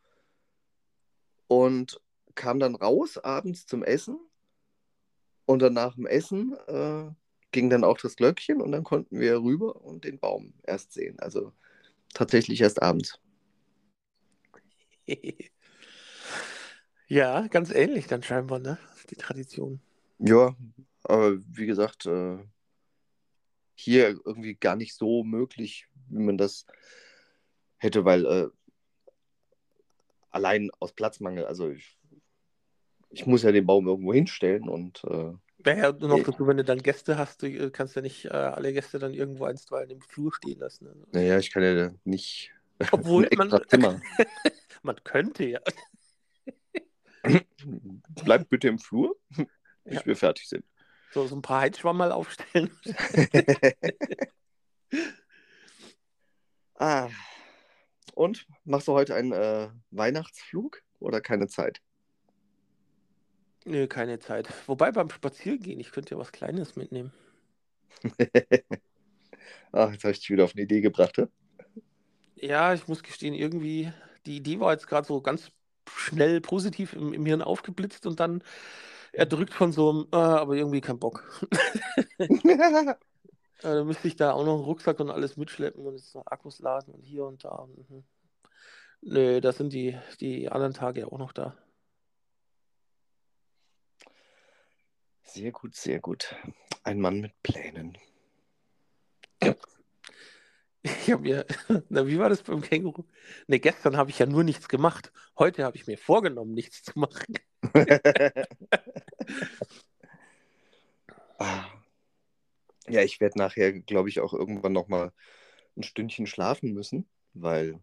und 1.46 1.98
kam 2.34 2.58
dann 2.58 2.74
raus 2.74 3.16
abends 3.16 3.64
zum 3.64 3.82
Essen. 3.82 4.18
Und 5.46 5.62
dann 5.62 5.72
nach 5.72 5.94
dem 5.94 6.04
Essen 6.04 6.58
äh, 6.66 7.08
ging 7.52 7.70
dann 7.70 7.84
auch 7.84 7.96
das 7.96 8.16
Glöckchen 8.16 8.60
und 8.60 8.72
dann 8.72 8.84
konnten 8.84 9.18
wir 9.18 9.40
rüber 9.40 9.76
und 9.76 10.04
den 10.04 10.18
Baum 10.18 10.52
erst 10.64 10.92
sehen. 10.92 11.18
Also 11.18 11.54
tatsächlich 12.12 12.60
erst 12.60 12.82
abends. 12.82 13.18
Ja, 17.08 17.46
ganz 17.46 17.70
ähnlich 17.70 18.08
dann 18.08 18.22
scheinbar, 18.22 18.58
ne? 18.58 18.76
Die 19.08 19.16
Tradition. 19.16 19.80
Ja, 20.18 20.54
aber 21.04 21.38
wie 21.46 21.64
gesagt, 21.64 22.04
äh, 22.04 22.44
hier 23.76 24.18
irgendwie 24.24 24.54
gar 24.54 24.74
nicht 24.74 24.94
so 24.96 25.22
möglich, 25.22 25.86
wie 26.08 26.22
man 26.24 26.36
das 26.38 26.66
hätte, 27.76 28.04
weil 28.04 28.26
äh, 28.26 28.48
allein 30.30 30.70
aus 30.80 30.92
Platzmangel, 30.92 31.46
also 31.46 31.70
ich, 31.70 31.98
ich 33.10 33.26
muss 33.26 33.42
ja 33.42 33.52
den 33.52 33.66
Baum 33.66 33.86
irgendwo 33.86 34.12
hinstellen 34.12 34.68
und 34.68 35.04
äh, 35.04 35.32
Wäre 35.58 35.78
ja 35.78 35.92
nur 35.92 36.08
noch 36.10 36.22
dazu, 36.22 36.46
wenn 36.46 36.58
du 36.58 36.64
dann 36.64 36.82
Gäste 36.82 37.16
hast, 37.18 37.42
du 37.42 37.46
äh, 37.48 37.70
kannst 37.70 37.96
ja 37.96 38.02
nicht 38.02 38.26
äh, 38.26 38.28
alle 38.28 38.72
Gäste 38.72 38.98
dann 38.98 39.14
irgendwo 39.14 39.44
einstweilen 39.46 39.90
im 39.90 40.00
Flur 40.00 40.32
stehen 40.34 40.58
lassen. 40.58 40.84
ne? 40.84 40.94
naja, 41.12 41.38
ich 41.38 41.50
kann 41.50 41.62
ja 41.62 41.90
nicht 42.04 42.52
Obwohl 42.92 43.28
man, 43.36 43.60
Zimmer. 43.68 44.00
man 44.82 44.96
könnte 45.02 45.44
ja. 45.44 45.60
Bleibt 48.24 48.48
bitte 48.48 48.68
im 48.68 48.78
Flur, 48.78 49.16
bis 49.84 49.96
Ja. 49.96 50.06
wir 50.06 50.16
fertig 50.16 50.48
sind. 50.48 50.64
So, 51.16 51.26
so 51.26 51.34
ein 51.34 51.40
paar 51.40 51.62
Heizschwammerl 51.62 52.12
aufstellen. 52.12 52.70
ah. 56.74 57.08
Und 58.12 58.46
machst 58.64 58.86
du 58.86 58.92
heute 58.92 59.14
einen 59.14 59.32
äh, 59.32 59.70
Weihnachtsflug 59.90 60.82
oder 60.98 61.22
keine 61.22 61.48
Zeit? 61.48 61.80
Nö, 63.64 63.86
keine 63.86 64.18
Zeit. 64.18 64.52
Wobei 64.66 64.92
beim 64.92 65.08
Spaziergehen, 65.08 65.80
ich 65.80 65.90
könnte 65.90 66.14
ja 66.14 66.18
was 66.18 66.32
Kleines 66.32 66.76
mitnehmen. 66.76 67.14
ah, 69.72 69.88
jetzt 69.92 70.04
habe 70.04 70.10
ich 70.10 70.18
dich 70.18 70.28
wieder 70.28 70.44
auf 70.44 70.52
eine 70.52 70.64
Idee 70.64 70.82
gebracht. 70.82 71.16
hä? 71.16 71.28
Ja, 72.34 72.74
ich 72.74 72.88
muss 72.88 73.02
gestehen, 73.02 73.32
irgendwie, 73.32 73.90
die 74.26 74.36
Idee 74.36 74.60
war 74.60 74.74
jetzt 74.74 74.86
gerade 74.86 75.08
so 75.08 75.22
ganz 75.22 75.50
schnell 75.88 76.42
positiv 76.42 76.92
im, 76.92 77.14
im 77.14 77.24
Hirn 77.24 77.40
aufgeblitzt 77.40 78.04
und 78.04 78.20
dann 78.20 78.42
erdrückt 79.16 79.54
von 79.54 79.72
so 79.72 79.90
einem, 79.90 80.08
äh, 80.12 80.16
aber 80.16 80.54
irgendwie 80.54 80.80
kein 80.80 80.98
Bock. 80.98 81.24
Äh, 82.18 82.28
da 83.62 83.84
müsste 83.84 84.08
ich 84.08 84.16
da 84.16 84.32
auch 84.32 84.44
noch 84.44 84.56
einen 84.56 84.64
Rucksack 84.64 85.00
und 85.00 85.10
alles 85.10 85.36
mitschleppen 85.36 85.84
und 85.86 85.96
jetzt 85.96 86.14
noch 86.14 86.26
Akkus 86.26 86.60
laden 86.60 86.94
und 86.94 87.02
hier 87.02 87.24
und 87.24 87.44
da. 87.44 87.66
Mhm. 87.66 88.04
Nö, 89.02 89.40
da 89.40 89.52
sind 89.52 89.72
die, 89.72 89.98
die 90.20 90.50
anderen 90.50 90.74
Tage 90.74 91.06
auch 91.06 91.18
noch 91.18 91.32
da. 91.32 91.56
Sehr 95.22 95.52
gut, 95.52 95.74
sehr 95.74 96.00
gut. 96.00 96.34
Ein 96.82 97.00
Mann 97.00 97.20
mit 97.20 97.42
Plänen. 97.42 97.98
Ich 100.86 101.10
habe 101.12 101.22
mir, 101.22 101.46
na, 101.88 102.06
wie 102.06 102.18
war 102.18 102.28
das 102.28 102.42
beim 102.42 102.60
Känguru? 102.62 103.04
Ne, 103.48 103.58
gestern 103.58 103.96
habe 103.96 104.10
ich 104.10 104.18
ja 104.18 104.26
nur 104.26 104.44
nichts 104.44 104.68
gemacht. 104.68 105.12
Heute 105.38 105.64
habe 105.64 105.76
ich 105.76 105.86
mir 105.86 105.98
vorgenommen, 105.98 106.54
nichts 106.54 106.82
zu 106.82 106.98
machen. 106.98 107.34
Ah. 111.38 111.66
Ja, 112.88 113.02
ich 113.02 113.20
werde 113.20 113.38
nachher, 113.38 113.72
glaube 113.72 114.08
ich, 114.08 114.20
auch 114.20 114.32
irgendwann 114.32 114.72
noch 114.72 114.88
mal 114.88 115.12
ein 115.76 115.82
Stündchen 115.82 116.26
schlafen 116.26 116.72
müssen, 116.72 117.08
weil 117.34 117.80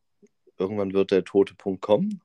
irgendwann 0.57 0.93
wird 0.93 1.11
der 1.11 1.23
tote 1.25 1.55
Punkt 1.55 1.81
kommen. 1.81 2.21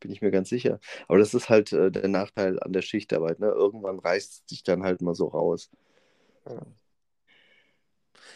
Bin 0.00 0.10
ich 0.10 0.22
mir 0.22 0.30
ganz 0.32 0.48
sicher. 0.48 0.80
Aber 1.08 1.18
das 1.18 1.34
ist 1.34 1.48
halt 1.48 1.72
äh, 1.72 1.90
der 1.92 2.08
Nachteil 2.08 2.60
an 2.60 2.72
der 2.72 2.82
Schichtarbeit. 2.82 3.40
Ne? 3.40 3.48
Irgendwann 3.48 3.98
reißt 4.00 4.32
es 4.32 4.44
dich 4.46 4.62
dann 4.64 4.82
halt 4.84 5.02
mal 5.02 5.14
so 5.14 5.28
raus. 5.28 5.70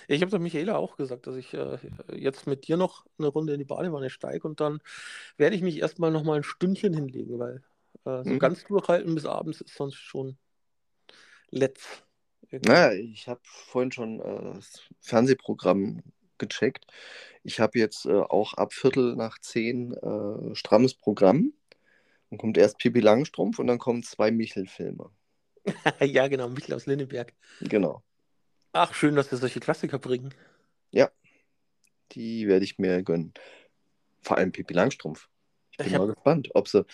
Ich 0.08 0.20
habe 0.22 0.30
der 0.30 0.40
Michaela 0.40 0.76
auch 0.76 0.96
gesagt, 0.96 1.26
dass 1.26 1.36
ich 1.36 1.54
äh, 1.54 1.78
jetzt 2.14 2.46
mit 2.46 2.66
dir 2.68 2.76
noch 2.76 3.06
eine 3.18 3.28
Runde 3.28 3.52
in 3.54 3.58
die 3.58 3.64
Badewanne 3.64 4.10
steige 4.10 4.46
und 4.48 4.60
dann 4.60 4.80
werde 5.36 5.56
ich 5.56 5.62
mich 5.62 5.78
erstmal 5.80 6.10
noch 6.10 6.24
mal 6.24 6.38
ein 6.38 6.42
Stündchen 6.44 6.94
hinlegen, 6.94 7.38
weil 7.38 7.62
äh, 8.04 8.24
so 8.24 8.34
Mhm. 8.34 8.38
ganz 8.38 8.64
durchhalten 8.64 9.14
bis 9.14 9.26
abends 9.26 9.60
ist 9.60 9.74
sonst 9.74 9.96
schon 9.96 10.38
let's. 11.50 12.02
Irgendwie. 12.50 12.68
Naja, 12.68 12.92
ich 12.92 13.28
habe 13.28 13.40
vorhin 13.44 13.92
schon 13.92 14.20
äh, 14.20 14.54
das 14.54 14.82
Fernsehprogramm 15.00 16.02
gecheckt. 16.38 16.86
Ich 17.42 17.60
habe 17.60 17.78
jetzt 17.78 18.06
äh, 18.06 18.12
auch 18.12 18.54
ab 18.54 18.72
Viertel 18.72 19.16
nach 19.16 19.38
zehn 19.40 19.92
äh, 19.94 20.54
strammes 20.54 20.94
Programm. 20.94 21.52
Dann 22.30 22.38
kommt 22.38 22.58
erst 22.58 22.78
Pippi 22.78 23.00
Langstrumpf 23.00 23.58
und 23.58 23.68
dann 23.68 23.78
kommen 23.78 24.02
zwei 24.02 24.30
Michel-Filme. 24.30 25.10
ja, 26.00 26.28
genau, 26.28 26.48
Michel 26.48 26.74
aus 26.74 26.86
Linneberg. 26.86 27.32
Genau. 27.60 28.02
Ach, 28.78 28.92
schön, 28.94 29.16
dass 29.16 29.30
wir 29.30 29.38
solche 29.38 29.60
Klassiker 29.60 29.98
bringen. 29.98 30.34
Die 32.12 32.46
werde 32.46 32.64
ich 32.64 32.78
mir 32.78 33.02
gönnen. 33.02 33.34
Vor 34.22 34.36
allem 34.38 34.52
Pippi 34.52 34.74
Langstrumpf. 34.74 35.28
Ich 35.72 35.78
bin 35.78 35.86
Ich 35.88 35.94
hab- 35.94 36.02
mal 36.02 36.14
gespannt, 36.14 36.50
ob 36.54 36.68
sie. 36.68 36.84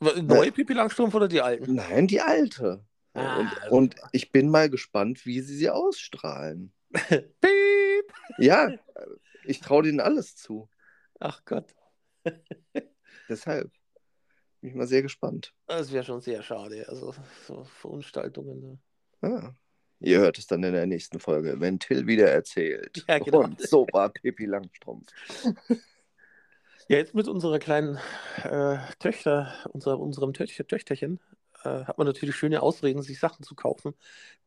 Neue 0.00 0.52
Pippi 0.52 0.74
Langstrumpf 0.74 1.14
oder 1.14 1.26
die 1.26 1.40
alten? 1.40 1.74
Nein, 1.74 2.06
die 2.06 2.20
alte. 2.20 2.84
Ah, 3.14 3.38
und, 3.38 3.62
also- 3.62 3.76
und 3.76 3.94
ich 4.12 4.30
bin 4.30 4.50
mal 4.50 4.68
gespannt, 4.68 5.24
wie 5.26 5.40
sie 5.40 5.56
sie 5.56 5.70
ausstrahlen. 5.70 6.72
Piep! 7.40 8.12
Ja, 8.38 8.72
ich 9.44 9.60
traue 9.60 9.84
denen 9.84 10.00
alles 10.00 10.36
zu. 10.36 10.68
Ach 11.18 11.42
Gott, 11.46 11.74
Deshalb 13.28 13.70
bin 14.60 14.70
ich 14.70 14.76
mal 14.76 14.86
sehr 14.86 15.02
gespannt. 15.02 15.54
das 15.66 15.92
wäre 15.92 16.04
schon 16.04 16.20
sehr 16.20 16.42
schade. 16.42 16.86
Also 16.88 17.14
so 17.46 17.64
Verunstaltungen. 17.64 18.60
Ne? 18.60 18.78
Ah, 19.22 19.54
ihr 20.00 20.18
hört 20.18 20.38
es 20.38 20.46
dann 20.46 20.64
in 20.64 20.72
der 20.72 20.86
nächsten 20.86 21.20
Folge, 21.20 21.60
wenn 21.60 21.78
Till 21.78 22.06
wieder 22.06 22.30
erzählt. 22.30 23.04
Ja, 23.08 23.18
genau. 23.18 23.44
Und 23.44 23.60
so 23.60 23.86
war 23.92 24.08
Pippi 24.08 24.46
Langstrumpf. 24.46 25.12
Ja, 26.88 26.96
jetzt 26.96 27.14
mit 27.14 27.28
unserer 27.28 27.60
kleinen 27.60 27.98
äh, 28.42 28.78
Töchter, 28.98 29.54
unser, 29.72 30.00
unserem 30.00 30.32
Töchter, 30.32 30.66
Töchterchen, 30.66 31.20
äh, 31.62 31.84
hat 31.84 31.98
man 31.98 32.06
natürlich 32.06 32.34
schöne 32.34 32.62
Ausreden, 32.62 33.02
sich 33.02 33.20
Sachen 33.20 33.44
zu 33.44 33.54
kaufen, 33.54 33.94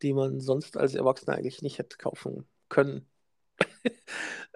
die 0.02 0.14
man 0.14 0.42
sonst 0.42 0.76
als 0.76 0.96
Erwachsener 0.96 1.38
eigentlich 1.38 1.62
nicht 1.62 1.78
hätte 1.78 1.98
kaufen 1.98 2.46
können. 2.68 3.08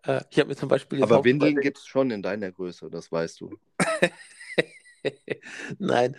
äh, 0.04 0.22
ich 0.30 0.40
habe 0.40 0.50
mir 0.50 0.56
zum 0.56 0.68
Beispiel 0.68 1.02
Aber 1.02 1.24
Windeln 1.24 1.62
gibt 1.62 1.78
es 1.78 1.86
schon 1.86 2.12
in 2.12 2.22
deiner 2.22 2.52
Größe, 2.52 2.90
das 2.90 3.12
weißt 3.12 3.42
du. 3.42 3.58
Nein, 5.80 6.18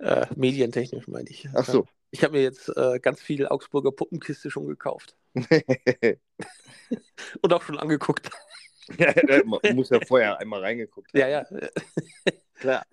äh, 0.00 0.26
medientechnisch 0.34 1.06
meine 1.06 1.28
ich. 1.28 1.48
Ach 1.54 1.64
so, 1.64 1.86
Ich 2.14 2.22
habe 2.22 2.34
mir 2.34 2.42
jetzt 2.44 2.68
äh, 2.76 3.00
ganz 3.00 3.20
viel 3.20 3.48
Augsburger 3.48 3.90
Puppenkiste 3.90 4.48
schon 4.48 4.68
gekauft 4.68 5.16
und 5.34 5.50
auch 7.52 7.62
schon 7.62 7.76
angeguckt. 7.76 8.30
ja, 8.98 9.12
man 9.44 9.58
muss 9.74 9.90
ja 9.90 9.98
vorher 10.06 10.38
einmal 10.38 10.60
reingeguckt 10.60 11.12
haben. 11.12 11.18
Ja, 11.18 11.26
ja. 11.26 11.44
Klar. 12.54 12.86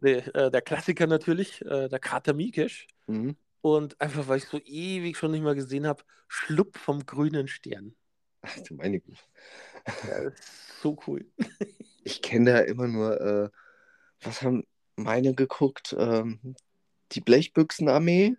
Nee, 0.00 0.12
äh, 0.12 0.50
der 0.50 0.62
Klassiker 0.62 1.06
natürlich, 1.06 1.60
äh, 1.66 1.90
der 1.90 1.98
Kater 1.98 2.32
Mikesh. 2.32 2.86
Mhm. 3.08 3.36
Und 3.60 4.00
einfach, 4.00 4.26
weil 4.28 4.38
ich 4.38 4.46
so 4.46 4.58
ewig 4.64 5.18
schon 5.18 5.32
nicht 5.32 5.44
mehr 5.44 5.54
gesehen 5.54 5.86
habe, 5.86 6.02
Schlupp 6.26 6.78
vom 6.78 7.04
grünen 7.04 7.48
Stern. 7.48 7.94
Ach 8.40 8.58
du 8.66 8.76
meine 8.76 9.00
Güte. 9.00 9.20
Ja, 10.08 10.30
so 10.80 10.96
cool. 11.06 11.26
Ich 12.04 12.22
kenne 12.22 12.54
da 12.54 12.60
immer 12.60 12.88
nur, 12.88 13.20
äh, 13.20 13.50
was 14.22 14.40
haben 14.40 14.66
meine 14.96 15.34
geguckt? 15.34 15.94
Ähm, 15.98 16.56
die 17.12 17.20
Blechbüchsenarmee, 17.20 18.38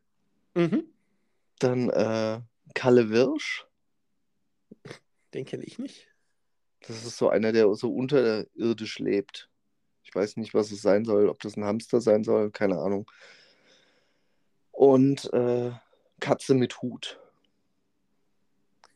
Mhm. 0.56 0.88
dann 1.60 1.90
äh, 1.90 2.42
Kalle 2.74 3.10
Wirsch. 3.10 3.66
Den 5.34 5.46
kenne 5.46 5.64
ich 5.64 5.80
nicht. 5.80 6.08
Das 6.82 7.06
ist 7.06 7.18
so 7.18 7.30
einer, 7.30 7.52
der 7.52 7.74
so 7.76 7.94
unterirdisch 7.94 9.00
lebt. 9.00 9.50
Ich 10.04 10.14
weiß 10.14 10.38
nicht, 10.38 10.54
was 10.54 10.72
es 10.72 10.82
sein 10.82 11.06
soll, 11.06 11.30
ob 11.30 11.40
das 11.40 11.56
ein 11.56 11.64
Hamster 11.64 12.02
sein 12.02 12.24
soll, 12.24 12.52
keine 12.52 12.78
Ahnung. 12.78 13.10
Und 14.72 15.32
äh, 15.34 15.72
Katze 16.20 16.54
mit 16.54 16.82
Hut. 16.82 17.20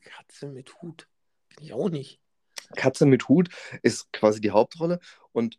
Katze 0.02 0.48
mit 0.48 0.82
Hut. 0.82 1.08
Kenn 1.50 1.64
ich 1.64 1.74
auch 1.74 1.90
nicht. 1.90 2.20
Katze 2.76 3.06
mit 3.06 3.30
Hut 3.30 3.50
ist 3.82 4.12
quasi 4.12 4.42
die 4.42 4.52
Hauptrolle 4.52 5.00
und 5.32 5.58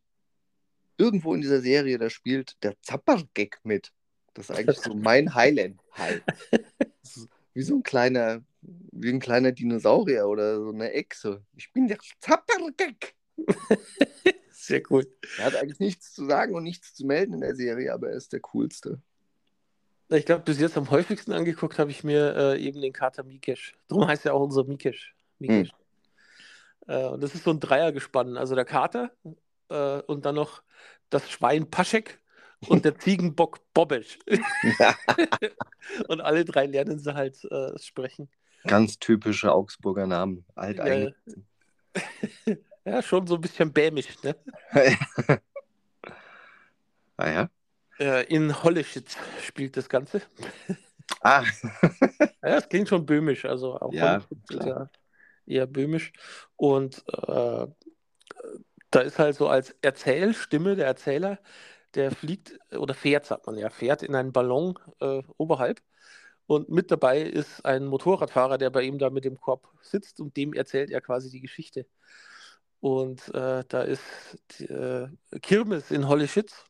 irgendwo 0.99 1.35
in 1.35 1.41
dieser 1.41 1.61
Serie, 1.61 1.99
da 1.99 2.11
spielt 2.11 2.63
der 2.63 2.81
Zappergek 2.83 3.61
mit. 3.63 3.93
Das 4.39 4.51
ist 4.51 4.57
eigentlich 4.57 4.79
so 4.79 4.95
mein 4.95 5.35
Highland. 5.35 5.81
Halt. 5.93 6.23
Wie 7.55 7.63
so 7.63 7.75
ein 7.75 7.83
kleiner, 7.83 8.45
wie 8.63 9.11
ein 9.11 9.19
kleiner 9.19 9.51
Dinosaurier 9.51 10.29
oder 10.29 10.61
so 10.63 10.71
eine 10.71 10.93
Echse. 10.93 11.43
Ich 11.57 11.73
bin 11.73 11.89
der 11.89 11.99
Zappergek. 12.21 13.17
Sehr 14.53 14.83
cool. 14.91 15.07
Er 15.39 15.47
hat 15.47 15.57
eigentlich 15.57 15.81
nichts 15.81 16.13
zu 16.13 16.25
sagen 16.25 16.55
und 16.55 16.63
nichts 16.63 16.95
zu 16.95 17.05
melden 17.05 17.35
in 17.35 17.41
der 17.41 17.57
Serie, 17.57 17.93
aber 17.93 18.11
er 18.11 18.17
ist 18.17 18.33
der 18.33 18.39
coolste. 18.39 19.03
Ich 20.09 20.25
glaube, 20.25 20.45
bis 20.45 20.61
jetzt 20.61 20.77
am 20.77 20.89
häufigsten 20.91 21.33
angeguckt 21.33 21.81
habe 21.81 21.91
ich 21.91 22.05
mir 22.05 22.37
äh, 22.37 22.63
eben 22.63 22.81
den 22.81 22.93
Kater 22.93 23.25
Mikesh. 23.25 23.75
Darum 23.89 24.07
heißt 24.07 24.25
ja 24.25 24.35
auch 24.35 24.43
unser 24.43 24.63
Mikesh. 24.65 25.17
Mikesh. 25.41 25.71
Äh, 26.87 27.07
und 27.07 27.23
das 27.23 27.35
ist 27.35 27.43
so 27.43 27.51
ein 27.51 27.59
Dreiergespann. 27.59 28.37
Also 28.37 28.55
der 28.55 28.65
Kater 28.65 29.11
äh, 29.69 30.01
und 30.03 30.25
dann 30.25 30.37
noch 30.37 30.63
das 31.11 31.29
Schwein 31.29 31.69
Paschek 31.69 32.21
und 32.67 32.85
der 32.85 32.99
Ziegenbock 32.99 33.61
Bobesch. 33.73 34.19
und 36.09 36.21
alle 36.21 36.45
drei 36.45 36.67
lernen 36.67 36.99
sie 36.99 37.15
halt 37.15 37.45
äh, 37.45 37.79
sprechen. 37.79 38.29
Ganz 38.67 38.99
typische 38.99 39.53
Augsburger 39.53 40.07
Namen. 40.07 40.45
Alt 40.55 40.79
Ja, 40.79 41.11
ja, 42.85 43.03
schon 43.03 43.27
so 43.27 43.37
ein 43.37 43.41
bisschen 43.41 43.73
bämisch, 43.73 44.23
ne? 44.23 44.37
ah 47.17 47.31
ja. 47.31 47.51
Äh, 47.99 48.25
in 48.27 48.63
Holleschitz 48.63 49.17
spielt 49.43 49.77
das 49.77 49.89
Ganze. 49.89 50.23
Ah, 51.21 51.45
Ja, 52.21 52.29
das 52.55 52.69
klingt 52.69 52.89
schon 52.89 53.07
böhmisch, 53.07 53.45
also 53.45 53.79
auch 53.81 53.93
Ja, 53.93 54.23
ja 54.51 54.91
eher 55.49 55.67
böhmisch. 55.67 56.13
Und 56.57 57.05
äh, 57.09 57.67
da 58.91 59.01
ist 59.01 59.19
halt 59.19 59.37
so 59.37 59.49
als 59.49 59.75
Erzählstimme 59.83 60.77
der 60.77 60.87
Erzähler, 60.87 61.39
der 61.99 62.13
fliegt 62.13 62.59
oder 62.77 62.95
fährt, 62.95 63.27
sagt 63.27 63.47
man 63.47 63.59
ja, 63.59 63.71
fährt 63.71 64.03
in 64.03 64.15
einen 64.15 64.33
Ballon 64.33 64.79
äh, 65.01 65.23
oberhalb. 65.37 65.83
Und 66.47 66.71
mit 66.71 66.91
dabei 66.91 67.21
ist 67.21 67.65
ein 67.67 67.85
Motorradfahrer, 67.87 68.57
der 68.57 68.71
bei 68.71 68.83
ihm 68.83 68.99
da 68.99 69.11
mit 69.11 69.25
dem 69.27 69.39
Korb 69.39 69.69
sitzt 69.83 70.21
und 70.21 70.37
dem 70.37 70.55
erzählt 70.55 70.91
er 70.91 71.03
quasi 71.03 71.29
die 71.31 71.41
Geschichte. 71.41 71.87
Und 72.81 73.29
äh, 73.35 73.65
da 73.69 73.83
ist 73.83 74.03
die, 74.53 74.65
äh, 74.65 75.09
Kirmes 75.43 75.91
in 75.91 76.09
Holleschitz. 76.09 76.65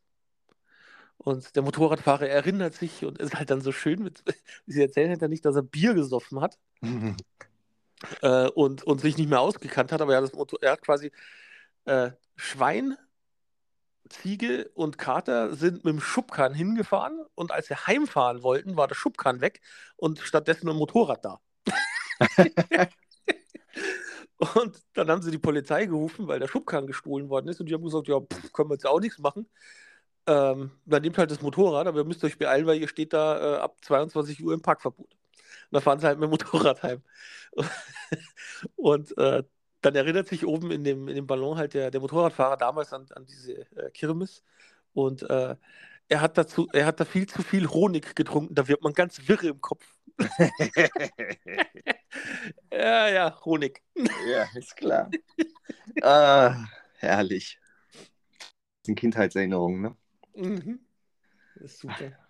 Und 1.18 1.54
der 1.54 1.62
Motorradfahrer 1.62 2.28
erinnert 2.28 2.74
sich 2.74 3.04
und 3.04 3.18
ist 3.18 3.34
halt 3.34 3.50
dann 3.50 3.60
so 3.60 3.70
schön 3.72 4.02
mit, 4.02 4.24
sie 4.66 4.82
erzählen 4.82 5.10
halt 5.10 5.22
dann 5.22 5.30
nicht, 5.30 5.44
dass 5.44 5.56
er 5.56 5.62
Bier 5.62 5.94
gesoffen 5.94 6.40
hat 6.40 6.58
äh, 8.22 8.48
und, 8.48 8.84
und 8.84 9.00
sich 9.00 9.16
nicht 9.18 9.28
mehr 9.28 9.40
ausgekannt 9.40 9.92
hat, 9.92 10.00
aber 10.00 10.12
er 10.12 10.18
hat, 10.18 10.24
das 10.24 10.32
Motor, 10.32 10.58
er 10.62 10.72
hat 10.72 10.82
quasi 10.82 11.10
äh, 11.84 12.12
Schwein, 12.36 12.96
Ziege 14.08 14.70
und 14.74 14.98
Kater 14.98 15.54
sind 15.54 15.84
mit 15.84 15.92
dem 15.94 16.00
Schubkarren 16.00 16.54
hingefahren 16.54 17.20
und 17.34 17.52
als 17.52 17.68
sie 17.68 17.74
heimfahren 17.76 18.42
wollten, 18.42 18.76
war 18.76 18.88
der 18.88 18.94
Schubkarren 18.94 19.40
weg 19.40 19.60
und 19.96 20.20
stattdessen 20.20 20.68
ein 20.68 20.76
Motorrad 20.76 21.24
da. 21.24 21.40
Und 24.38 24.80
dann 24.94 25.10
haben 25.10 25.20
sie 25.22 25.32
die 25.32 25.38
Polizei 25.38 25.86
gerufen, 25.86 26.28
weil 26.28 26.38
der 26.38 26.46
Schubkarren 26.46 26.86
gestohlen 26.86 27.28
worden 27.28 27.48
ist 27.48 27.60
und 27.60 27.66
die 27.68 27.74
haben 27.74 27.82
gesagt, 27.82 28.06
ja, 28.06 28.20
pff, 28.20 28.52
können 28.52 28.70
wir 28.70 28.74
jetzt 28.74 28.86
auch 28.86 29.00
nichts 29.00 29.18
machen. 29.18 29.48
Ähm, 30.26 30.70
dann 30.84 31.02
nehmt 31.02 31.18
halt 31.18 31.30
das 31.30 31.42
Motorrad, 31.42 31.86
aber 31.88 31.98
ihr 32.00 32.04
müsst 32.04 32.22
euch 32.24 32.38
beeilen, 32.38 32.66
weil 32.66 32.78
ihr 32.80 32.88
steht 32.88 33.12
da 33.12 33.56
äh, 33.56 33.60
ab 33.60 33.76
22 33.82 34.44
Uhr 34.44 34.54
im 34.54 34.62
Parkverbot. 34.62 35.10
Und 35.10 35.18
dann 35.72 35.82
fahren 35.82 35.98
sie 36.00 36.06
halt 36.06 36.18
mit 36.18 36.28
dem 36.28 36.30
Motorrad 36.30 36.82
heim. 36.82 37.02
Und 38.76 39.16
äh, 39.18 39.42
dann 39.80 39.94
erinnert 39.94 40.28
sich 40.28 40.46
oben 40.46 40.70
in 40.70 40.84
dem, 40.84 41.08
in 41.08 41.14
dem 41.14 41.26
Ballon 41.26 41.56
halt 41.56 41.74
der, 41.74 41.90
der 41.90 42.00
Motorradfahrer 42.00 42.56
damals 42.56 42.92
an, 42.92 43.06
an 43.14 43.26
diese 43.26 43.66
äh, 43.76 43.90
Kirmes. 43.92 44.42
Und 44.92 45.22
äh, 45.28 45.56
er 46.08 46.20
hat 46.20 46.38
dazu, 46.38 46.68
er 46.72 46.86
hat 46.86 47.00
da 47.00 47.04
viel 47.04 47.28
zu 47.28 47.42
viel 47.42 47.68
Honig 47.68 48.16
getrunken, 48.16 48.54
da 48.54 48.66
wird 48.66 48.82
man 48.82 48.92
ganz 48.92 49.28
wirre 49.28 49.48
im 49.48 49.60
Kopf. 49.60 49.84
Ja, 52.72 53.08
ja, 53.08 53.40
Honig. 53.44 53.82
ja, 54.26 54.46
ist 54.54 54.76
klar. 54.76 55.10
ah, 56.02 56.66
herrlich. 56.98 57.58
Das 57.92 58.86
sind 58.86 58.98
Kindheitserinnerungen, 58.98 59.80
ne? 59.80 59.96
Mhm. 60.34 60.80
Das 61.54 61.72
ist 61.72 61.80
super. 61.80 62.27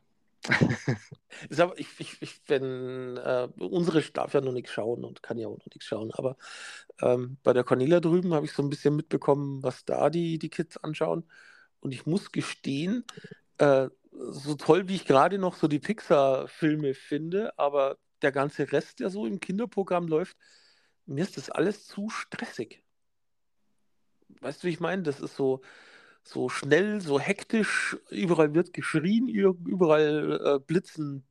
ich, 1.77 2.01
ich, 2.01 2.23
ich, 2.23 2.41
wenn, 2.47 3.17
äh, 3.17 3.49
unsere 3.59 4.03
darf 4.03 4.35
ja 4.35 4.41
noch 4.41 4.53
nichts 4.53 4.73
schauen 4.73 5.05
und 5.05 5.23
kann 5.23 5.39
ja 5.39 5.49
auch 5.49 5.59
noch 5.59 5.67
nichts 5.67 5.85
schauen, 5.85 6.11
aber 6.13 6.37
ähm, 7.01 7.39
bei 7.43 7.53
der 7.53 7.65
Cornelia 7.65 8.01
drüben 8.01 8.35
habe 8.35 8.47
ich 8.47 8.53
so 8.53 8.63
ein 8.63 8.71
bisschen 8.71 8.97
mitbekommen, 8.97 9.63
was 9.63 9.85
da 9.85 10.11
die, 10.11 10.39
die 10.39 10.51
Kids 10.51 10.77
anschauen. 10.79 11.25
Und 11.81 11.93
ich 11.93 12.07
muss 12.07 12.33
gestehen, 12.33 13.05
äh, 13.59 13.89
so 14.11 14.55
toll 14.57 14.89
wie 14.89 14.97
ich 14.97 15.05
gerade 15.07 15.39
noch 15.39 15.55
so 15.55 15.69
die 15.69 15.79
Pixar-Filme 15.79 16.95
finde, 16.95 17.57
aber 17.59 17.99
der 18.23 18.33
ganze 18.33 18.73
Rest, 18.73 19.01
der 19.01 19.11
so 19.11 19.27
im 19.27 19.41
Kinderprogramm 19.41 20.09
läuft, 20.09 20.37
mir 21.07 21.23
ist 21.23 21.37
das 21.37 21.51
alles 21.51 21.87
zu 21.87 22.11
stressig. 22.11 22.83
Weißt 24.41 24.63
du, 24.63 24.69
wie 24.69 24.73
ich 24.73 24.81
meine? 24.81 25.03
Das 25.03 25.21
ist 25.21 25.37
so, 25.37 25.63
so 26.29 26.49
schnell, 26.49 27.01
so 27.01 27.19
hektisch, 27.19 27.97
überall 28.11 28.55
wird 28.55 28.73
geschrien, 28.73 29.29
überall 29.29 30.41
äh, 30.45 30.59
blitzen 30.59 31.25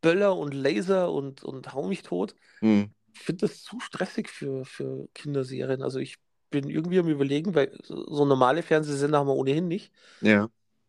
Böller 0.00 0.36
und 0.36 0.52
Laser 0.52 1.12
und, 1.12 1.44
und 1.44 1.72
hau 1.72 1.86
mich 1.86 2.02
tot. 2.02 2.34
Hm. 2.60 2.90
Ich 3.14 3.20
finde 3.20 3.46
das 3.46 3.62
zu 3.62 3.80
stressig 3.80 4.28
für, 4.28 4.64
für 4.64 5.08
Kinderserien. 5.14 5.82
Also 5.82 5.98
ich 6.00 6.16
bin 6.50 6.68
irgendwie 6.68 6.98
am 6.98 7.08
Überlegen, 7.08 7.54
weil 7.54 7.76
so 7.82 8.24
normale 8.24 8.62
Fernsehsender 8.62 9.18
haben 9.18 9.28
wir 9.28 9.34
ohnehin 9.36 9.68
nicht, 9.68 9.92
Ja. 10.20 10.48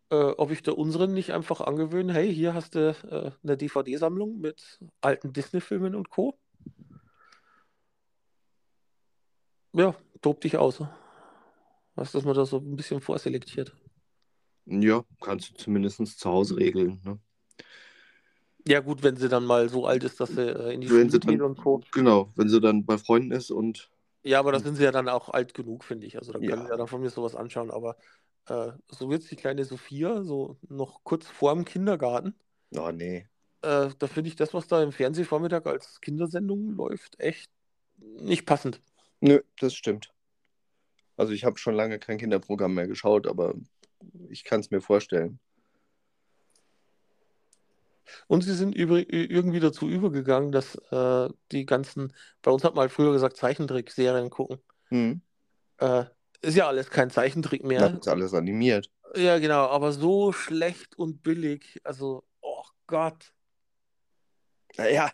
äh, 0.09 0.15
ob 0.15 0.51
ich 0.51 0.61
da 0.63 0.71
unseren 0.71 1.13
nicht 1.13 1.31
einfach 1.31 1.61
angewöhne, 1.61 2.13
hey, 2.13 2.33
hier 2.33 2.53
hast 2.53 2.75
du 2.75 2.89
äh, 2.89 3.31
eine 3.43 3.57
DVD-Sammlung 3.57 4.39
mit 4.39 4.79
alten 5.01 5.31
Disney-Filmen 5.31 5.95
und 5.95 6.09
Co. 6.09 6.37
Ja, 9.73 9.95
tob 10.21 10.41
dich 10.41 10.57
aus. 10.57 10.81
Was, 11.97 12.11
dass 12.11 12.23
man 12.23 12.35
da 12.35 12.45
so 12.45 12.57
ein 12.57 12.75
bisschen 12.75 13.01
vorselektiert. 13.01 13.75
Ja, 14.65 15.03
kannst 15.19 15.49
du 15.49 15.53
zumindest 15.55 16.19
zu 16.19 16.29
Hause 16.29 16.55
regeln. 16.57 17.01
Ne? 17.03 17.19
Ja, 18.67 18.81
gut, 18.81 19.01
wenn 19.01 19.15
sie 19.15 19.29
dann 19.29 19.45
mal 19.45 19.67
so 19.67 19.87
alt 19.87 20.03
ist, 20.03 20.19
dass 20.19 20.29
sie 20.29 20.41
äh, 20.47 20.73
in 20.73 20.81
die 20.81 20.89
Wenn 20.89 21.09
Schule 21.09 21.19
geht 21.19 21.39
dann- 21.39 21.41
und 21.41 21.57
Co. 21.57 21.81
Genau, 21.91 22.31
wenn 22.35 22.49
sie 22.49 22.61
dann 22.61 22.85
bei 22.85 22.99
Freunden 22.99 23.31
ist 23.31 23.49
und 23.49 23.89
Ja, 24.23 24.37
aber 24.39 24.51
da 24.51 24.59
sind 24.59 24.75
sie 24.75 24.83
ja 24.83 24.91
dann 24.91 25.09
auch 25.09 25.29
alt 25.29 25.55
genug, 25.55 25.83
finde 25.83 26.05
ich. 26.05 26.19
Also 26.19 26.33
da 26.33 26.37
können 26.39 26.51
Ja. 26.51 26.63
sie 26.65 26.69
ja 26.69 26.77
dann 26.77 26.87
von 26.87 27.01
mir 27.01 27.09
sowas 27.09 27.33
anschauen. 27.35 27.71
Aber 27.71 27.97
äh, 28.47 28.73
so 28.89 29.11
jetzt 29.11 29.31
die 29.31 29.35
kleine 29.35 29.65
Sophia, 29.65 30.23
so 30.23 30.57
noch 30.69 31.03
kurz 31.03 31.25
vorm 31.27 31.65
Kindergarten, 31.65 32.35
Oh 32.75 32.91
nee. 32.91 33.25
äh, 33.63 33.89
da 33.97 34.07
finde 34.07 34.27
ich 34.29 34.35
das, 34.35 34.53
was 34.53 34.67
da 34.67 34.83
im 34.83 34.91
Fernsehvormittag 34.91 35.65
als 35.65 35.99
Kindersendung 36.01 36.75
läuft, 36.75 37.19
echt 37.19 37.49
nicht 37.97 38.45
passend. 38.45 38.81
Nö, 39.19 39.39
das 39.59 39.73
stimmt. 39.73 40.11
Also 41.17 41.33
ich 41.33 41.43
habe 41.43 41.57
schon 41.57 41.75
lange 41.75 41.99
kein 41.99 42.17
Kinderprogramm 42.17 42.73
mehr 42.73 42.87
geschaut, 42.87 43.27
aber 43.27 43.55
ich 44.29 44.43
kann 44.43 44.59
es 44.59 44.71
mir 44.71 44.81
vorstellen. 44.81 45.39
Und 48.27 48.41
sie 48.41 48.53
sind 48.53 48.73
über, 48.73 48.99
irgendwie 49.11 49.59
dazu 49.59 49.89
übergegangen, 49.89 50.51
dass 50.51 50.75
äh, 50.91 51.29
die 51.51 51.65
ganzen, 51.65 52.13
bei 52.41 52.51
uns 52.51 52.63
hat 52.63 52.75
man 52.75 52.83
halt 52.83 52.91
früher 52.91 53.11
gesagt, 53.11 53.35
Zeichentrickserien 53.35 54.29
gucken. 54.29 54.59
Hm. 54.85 55.21
Äh, 55.79 56.05
ist 56.41 56.55
ja 56.55 56.67
alles 56.67 56.89
kein 56.89 57.09
Zeichentrick 57.09 57.63
Das 57.63 57.67
mehr. 57.67 57.97
ist 57.99 58.07
alles 58.07 58.33
animiert. 58.33 58.89
Ja, 59.15 59.39
genau, 59.39 59.65
aber 59.67 59.91
so 59.91 60.31
schlecht 60.31 60.97
und 60.97 61.23
billig. 61.23 61.81
Also, 61.83 62.23
oh 62.41 62.63
Gott. 62.85 63.33
Naja, 64.77 65.11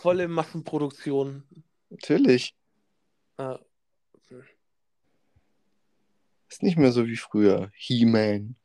Volle 0.00 0.28
Massenproduktion. 0.28 1.42
natürlich. 1.90 2.54
Äh, 3.38 3.56
Ist 6.58 6.64
nicht 6.64 6.76
mehr 6.76 6.90
so 6.90 7.06
wie 7.06 7.16
früher. 7.16 7.70
He-Man. 7.76 8.56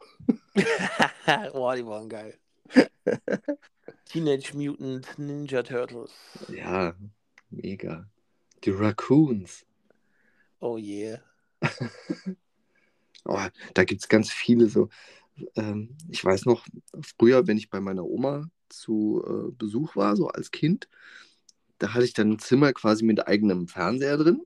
Boah, 1.54 1.76
die 1.76 1.86
waren 1.86 2.10
geil. 2.10 2.40
Teenage 4.06 4.56
Mutant 4.56 5.08
Ninja 5.20 5.62
Turtles. 5.62 6.12
Ja, 6.50 6.96
mega. 7.52 8.10
Die 8.64 8.72
Raccoons. 8.72 9.64
Oh 10.60 10.78
yeah. 10.80 11.22
Oh, 13.26 13.40
da 13.74 13.84
gibt 13.86 14.02
es 14.02 14.10
ganz 14.10 14.32
viele 14.32 14.68
so. 14.68 14.90
Ähm, 15.56 15.96
ich 16.10 16.26
weiß 16.26 16.46
noch, 16.46 16.66
früher, 17.00 17.48
wenn 17.48 17.58
ich 17.58 17.70
bei 17.70 17.80
meiner 17.80 18.04
Oma 18.04 18.50
zu 18.68 19.24
äh, 19.26 19.52
Besuch 19.52 19.96
war, 19.96 20.18
so 20.18 20.28
als 20.28 20.52
Kind, 20.52 20.90
da 21.78 21.94
hatte 21.94 22.04
ich 22.04 22.14
dann 22.14 22.32
ein 22.32 22.40
Zimmer 22.40 22.74
quasi 22.74 23.06
mit 23.06 23.26
eigenem 23.26 23.70
Fernseher 23.70 24.18
drin. 24.18 24.42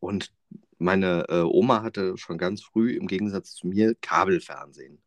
Und 0.00 0.32
meine 0.80 1.26
äh, 1.28 1.42
Oma 1.42 1.82
hatte 1.82 2.16
schon 2.16 2.38
ganz 2.38 2.62
früh 2.62 2.96
im 2.96 3.06
Gegensatz 3.06 3.54
zu 3.54 3.68
mir 3.68 3.94
Kabelfernsehen. 4.00 5.00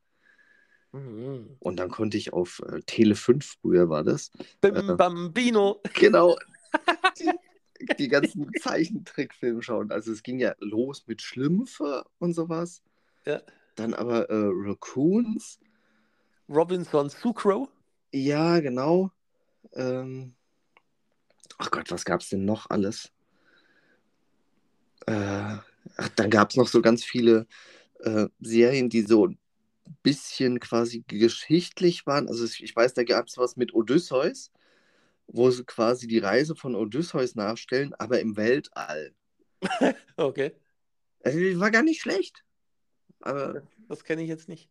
Mhm. 0.91 1.57
Und 1.59 1.77
dann 1.77 1.89
konnte 1.89 2.17
ich 2.17 2.31
auf 2.33 2.61
äh, 2.67 2.79
Tele 2.85 3.15
5, 3.15 3.57
früher 3.61 3.89
war 3.89 4.03
das, 4.03 4.31
Bim 4.61 4.75
Äh. 4.75 4.95
Bambino. 4.95 5.81
genau 5.95 6.37
die, 7.19 7.31
die 7.97 8.07
ganzen 8.07 8.51
Zeichentrickfilme 8.61 9.61
schauen. 9.63 9.91
Also 9.91 10.11
es 10.11 10.23
ging 10.23 10.39
ja 10.39 10.53
los 10.59 11.05
mit 11.07 11.21
Schlümpfe 11.21 12.03
und 12.19 12.33
sowas. 12.33 12.83
Ja. 13.25 13.41
Dann 13.75 13.93
aber 13.93 14.29
äh, 14.29 14.49
Raccoons. 14.53 15.59
Robinson 16.47 17.09
Sucro. 17.09 17.69
Ja, 18.11 18.59
genau. 18.59 19.11
Ähm, 19.73 20.35
ach 21.57 21.71
Gott, 21.71 21.89
was 21.89 22.05
gab 22.05 22.21
es 22.21 22.29
denn 22.29 22.45
noch 22.45 22.69
alles? 22.69 23.12
Äh, 25.07 25.57
ach, 25.97 26.09
dann 26.15 26.29
gab 26.29 26.51
es 26.51 26.55
noch 26.55 26.67
so 26.67 26.81
ganz 26.81 27.03
viele 27.03 27.47
äh, 27.99 28.27
Serien, 28.39 28.89
die 28.89 29.01
so 29.01 29.27
ein 29.27 29.37
bisschen 30.01 30.59
quasi 30.59 31.03
geschichtlich 31.07 32.05
waren. 32.05 32.27
Also 32.27 32.45
ich 32.45 32.75
weiß, 32.75 32.93
da 32.93 33.03
gab 33.03 33.27
es 33.27 33.37
was 33.37 33.57
mit 33.57 33.73
Odysseus, 33.73 34.51
wo 35.27 35.49
sie 35.49 35.63
quasi 35.65 36.07
die 36.07 36.19
Reise 36.19 36.55
von 36.55 36.75
Odysseus 36.75 37.35
nachstellen, 37.35 37.93
aber 37.95 38.19
im 38.19 38.37
Weltall. 38.37 39.13
Okay, 40.17 40.51
Also 41.23 41.39
war 41.59 41.71
gar 41.71 41.83
nicht 41.83 42.01
schlecht. 42.01 42.43
Aber 43.21 43.63
das 43.87 44.03
kenne 44.03 44.23
ich 44.23 44.29
jetzt 44.29 44.49
nicht. 44.49 44.69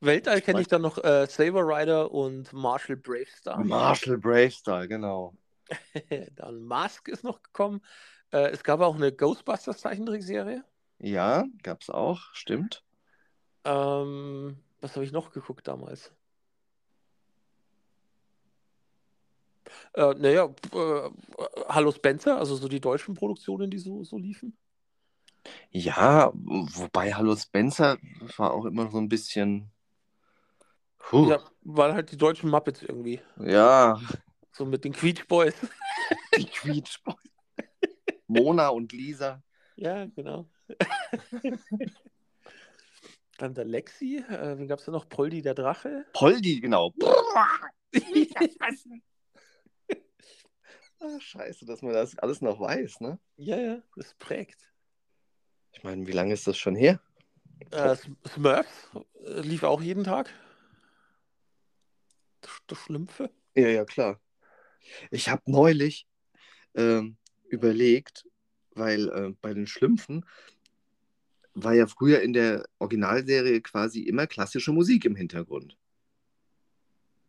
Weltall 0.00 0.40
kenne 0.40 0.60
ich 0.60 0.68
dann 0.68 0.82
noch 0.82 0.98
äh, 0.98 1.26
Saber 1.26 1.62
Rider 1.62 2.10
und 2.10 2.52
Marshall 2.52 2.96
Bravestar. 2.96 3.62
Marshall 3.64 4.18
Bravestar, 4.18 4.86
genau. 4.86 5.34
dann 6.36 6.62
Mask 6.62 7.08
ist 7.08 7.24
noch 7.24 7.42
gekommen. 7.42 7.80
Äh, 8.32 8.50
es 8.50 8.62
gab 8.64 8.80
auch 8.80 8.94
eine 8.96 9.12
Ghostbusters 9.12 9.78
Zeichentrickserie. 9.78 10.64
Ja, 10.98 11.46
gab 11.62 11.80
es 11.82 11.90
auch, 11.90 12.32
stimmt. 12.32 12.84
Ähm, 13.64 14.58
was 14.80 14.94
habe 14.96 15.04
ich 15.04 15.12
noch 15.12 15.32
geguckt 15.32 15.66
damals? 15.68 16.12
Äh, 19.94 20.14
naja, 20.14 20.46
äh, 20.72 21.10
Hallo 21.68 21.92
Spencer, 21.92 22.38
also 22.38 22.56
so 22.56 22.68
die 22.68 22.80
deutschen 22.80 23.14
Produktionen, 23.14 23.70
die 23.70 23.78
so, 23.78 24.04
so 24.04 24.18
liefen. 24.18 24.56
Ja, 25.70 26.32
wobei 26.34 27.14
Hallo 27.14 27.36
Spencer 27.36 27.98
war 28.36 28.52
auch 28.52 28.64
immer 28.64 28.90
so 28.90 28.98
ein 28.98 29.08
bisschen. 29.08 29.70
Puh, 30.98 31.30
Ja, 31.30 31.40
waren 31.62 31.94
halt 31.94 32.12
die 32.12 32.16
deutschen 32.16 32.50
Muppets 32.50 32.82
irgendwie. 32.82 33.20
ja, 33.44 34.00
So 34.52 34.64
mit 34.64 34.84
den 34.84 34.92
Quietsch 34.92 35.26
Boys. 35.26 35.54
die 36.36 36.46
Quietsch 36.46 37.02
Boys. 37.04 37.16
Mona 38.30 38.68
und 38.68 38.92
Lisa. 38.92 39.42
Ja, 39.76 40.06
genau. 40.06 40.48
Dann 43.38 43.54
der 43.54 43.64
Lexi. 43.64 44.18
Äh, 44.18 44.58
wen 44.58 44.68
gab 44.68 44.78
es 44.78 44.84
da 44.84 44.92
noch? 44.92 45.08
Poldi 45.08 45.42
der 45.42 45.54
Drache. 45.54 46.06
Poldi, 46.12 46.60
genau. 46.60 46.94
Ah, 51.02 51.18
scheiße, 51.18 51.64
dass 51.64 51.80
man 51.80 51.94
das 51.94 52.18
alles 52.18 52.42
noch 52.42 52.60
weiß, 52.60 53.00
ne? 53.00 53.18
ja, 53.38 53.58
ja, 53.58 53.82
das 53.96 54.12
prägt. 54.18 54.70
Ich 55.72 55.82
meine, 55.82 56.06
wie 56.06 56.12
lange 56.12 56.34
ist 56.34 56.46
das 56.46 56.58
schon 56.58 56.76
her? 56.76 57.00
Äh, 57.70 57.96
Smurfs 58.28 58.90
äh, 59.24 59.40
lief 59.40 59.62
auch 59.62 59.80
jeden 59.80 60.04
Tag. 60.04 60.30
Das, 62.42 62.50
das 62.66 62.78
Schlümpfe. 62.80 63.30
Ja, 63.54 63.68
ja, 63.68 63.86
klar. 63.86 64.20
Ich 65.10 65.30
habe 65.30 65.40
neulich 65.46 66.06
ähm, 66.74 67.16
überlegt, 67.50 68.26
weil 68.72 69.08
äh, 69.08 69.34
bei 69.40 69.54
den 69.54 69.66
Schlümpfen 69.66 70.24
war 71.54 71.74
ja 71.74 71.86
früher 71.86 72.20
in 72.20 72.32
der 72.32 72.64
Originalserie 72.78 73.60
quasi 73.60 74.02
immer 74.02 74.26
klassische 74.26 74.72
Musik 74.72 75.04
im 75.04 75.16
Hintergrund. 75.16 75.76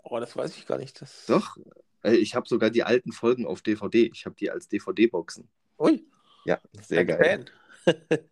Oh, 0.04 0.20
das 0.20 0.36
weiß 0.36 0.58
ich 0.58 0.66
gar 0.66 0.78
nicht. 0.78 1.02
Das... 1.02 1.26
Doch, 1.26 1.58
äh, 2.04 2.16
ich 2.16 2.36
habe 2.36 2.48
sogar 2.48 2.70
die 2.70 2.84
alten 2.84 3.12
Folgen 3.12 3.46
auf 3.46 3.62
DVD. 3.62 4.10
Ich 4.14 4.26
habe 4.26 4.36
die 4.36 4.50
als 4.52 4.68
DVD-Boxen. 4.68 5.50
Ui, 5.80 6.06
Ja, 6.46 6.60
sehr 6.82 7.06
geil. 7.06 7.46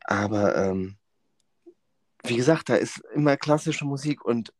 Aber 0.00 0.56
ähm, 0.56 0.96
wie 2.24 2.36
gesagt, 2.36 2.68
da 2.68 2.76
ist 2.76 2.98
immer 3.14 3.36
klassische 3.36 3.84
Musik 3.84 4.24
und 4.24 4.52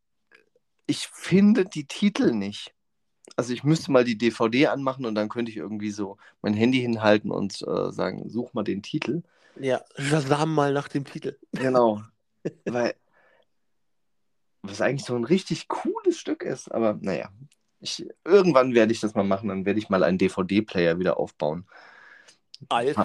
ich 0.86 1.06
finde 1.08 1.64
die 1.64 1.86
Titel 1.86 2.32
nicht. 2.32 2.75
Also 3.36 3.52
ich 3.52 3.64
müsste 3.64 3.92
mal 3.92 4.04
die 4.04 4.16
DVD 4.16 4.68
anmachen 4.68 5.04
und 5.04 5.14
dann 5.14 5.28
könnte 5.28 5.50
ich 5.50 5.58
irgendwie 5.58 5.90
so 5.90 6.16
mein 6.40 6.54
Handy 6.54 6.80
hinhalten 6.80 7.30
und 7.30 7.62
äh, 7.62 7.92
sagen, 7.92 8.28
such 8.28 8.54
mal 8.54 8.64
den 8.64 8.82
Titel. 8.82 9.22
Ja, 9.60 9.82
Shazam 9.96 10.54
mal 10.54 10.72
nach 10.72 10.88
dem 10.88 11.04
Titel. 11.04 11.36
Genau. 11.52 12.02
Weil 12.64 12.94
was 14.62 14.80
eigentlich 14.80 15.04
so 15.04 15.14
ein 15.14 15.24
richtig 15.24 15.68
cooles 15.68 16.18
Stück 16.18 16.42
ist. 16.42 16.72
Aber 16.72 16.98
naja, 17.00 17.30
ich, 17.80 18.06
irgendwann 18.24 18.74
werde 18.74 18.92
ich 18.92 19.00
das 19.00 19.14
mal 19.14 19.24
machen. 19.24 19.48
Dann 19.48 19.64
werde 19.64 19.78
ich 19.78 19.88
mal 19.88 20.02
einen 20.02 20.18
DVD-Player 20.18 20.98
wieder 20.98 21.18
aufbauen. 21.18 21.66
Alf. 22.68 22.96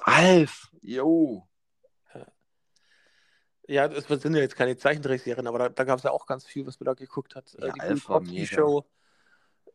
Alf, 0.00 0.70
yo. 0.82 1.46
Ja, 3.68 3.88
das 3.88 4.06
sind 4.06 4.34
ja 4.34 4.40
jetzt 4.40 4.54
keine 4.54 4.76
Zeichentrickserien, 4.76 5.46
aber 5.48 5.58
da, 5.58 5.68
da 5.68 5.82
gab 5.82 5.98
es 5.98 6.04
ja 6.04 6.12
auch 6.12 6.26
ganz 6.26 6.46
viel, 6.46 6.64
was 6.66 6.78
man 6.78 6.84
da 6.84 6.94
geguckt 6.94 7.34
hat. 7.34 7.56
Ja, 7.58 7.66
äh, 7.66 7.72
die 7.72 7.80
Alf 7.80 8.08
war 8.08 8.20
mega. 8.20 8.46
Show. 8.46 8.84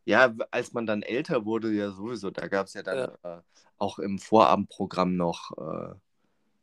Ja, 0.05 0.33
als 0.51 0.73
man 0.73 0.85
dann 0.85 1.03
älter 1.03 1.45
wurde, 1.45 1.71
ja 1.73 1.91
sowieso. 1.91 2.31
Da 2.31 2.47
gab 2.47 2.67
es 2.67 2.73
ja 2.73 2.83
dann 2.83 3.11
Äh, 3.23 3.41
auch 3.77 3.99
im 3.99 4.19
Vorabendprogramm 4.19 5.15
noch. 5.17 5.51
Äh, 5.57 5.95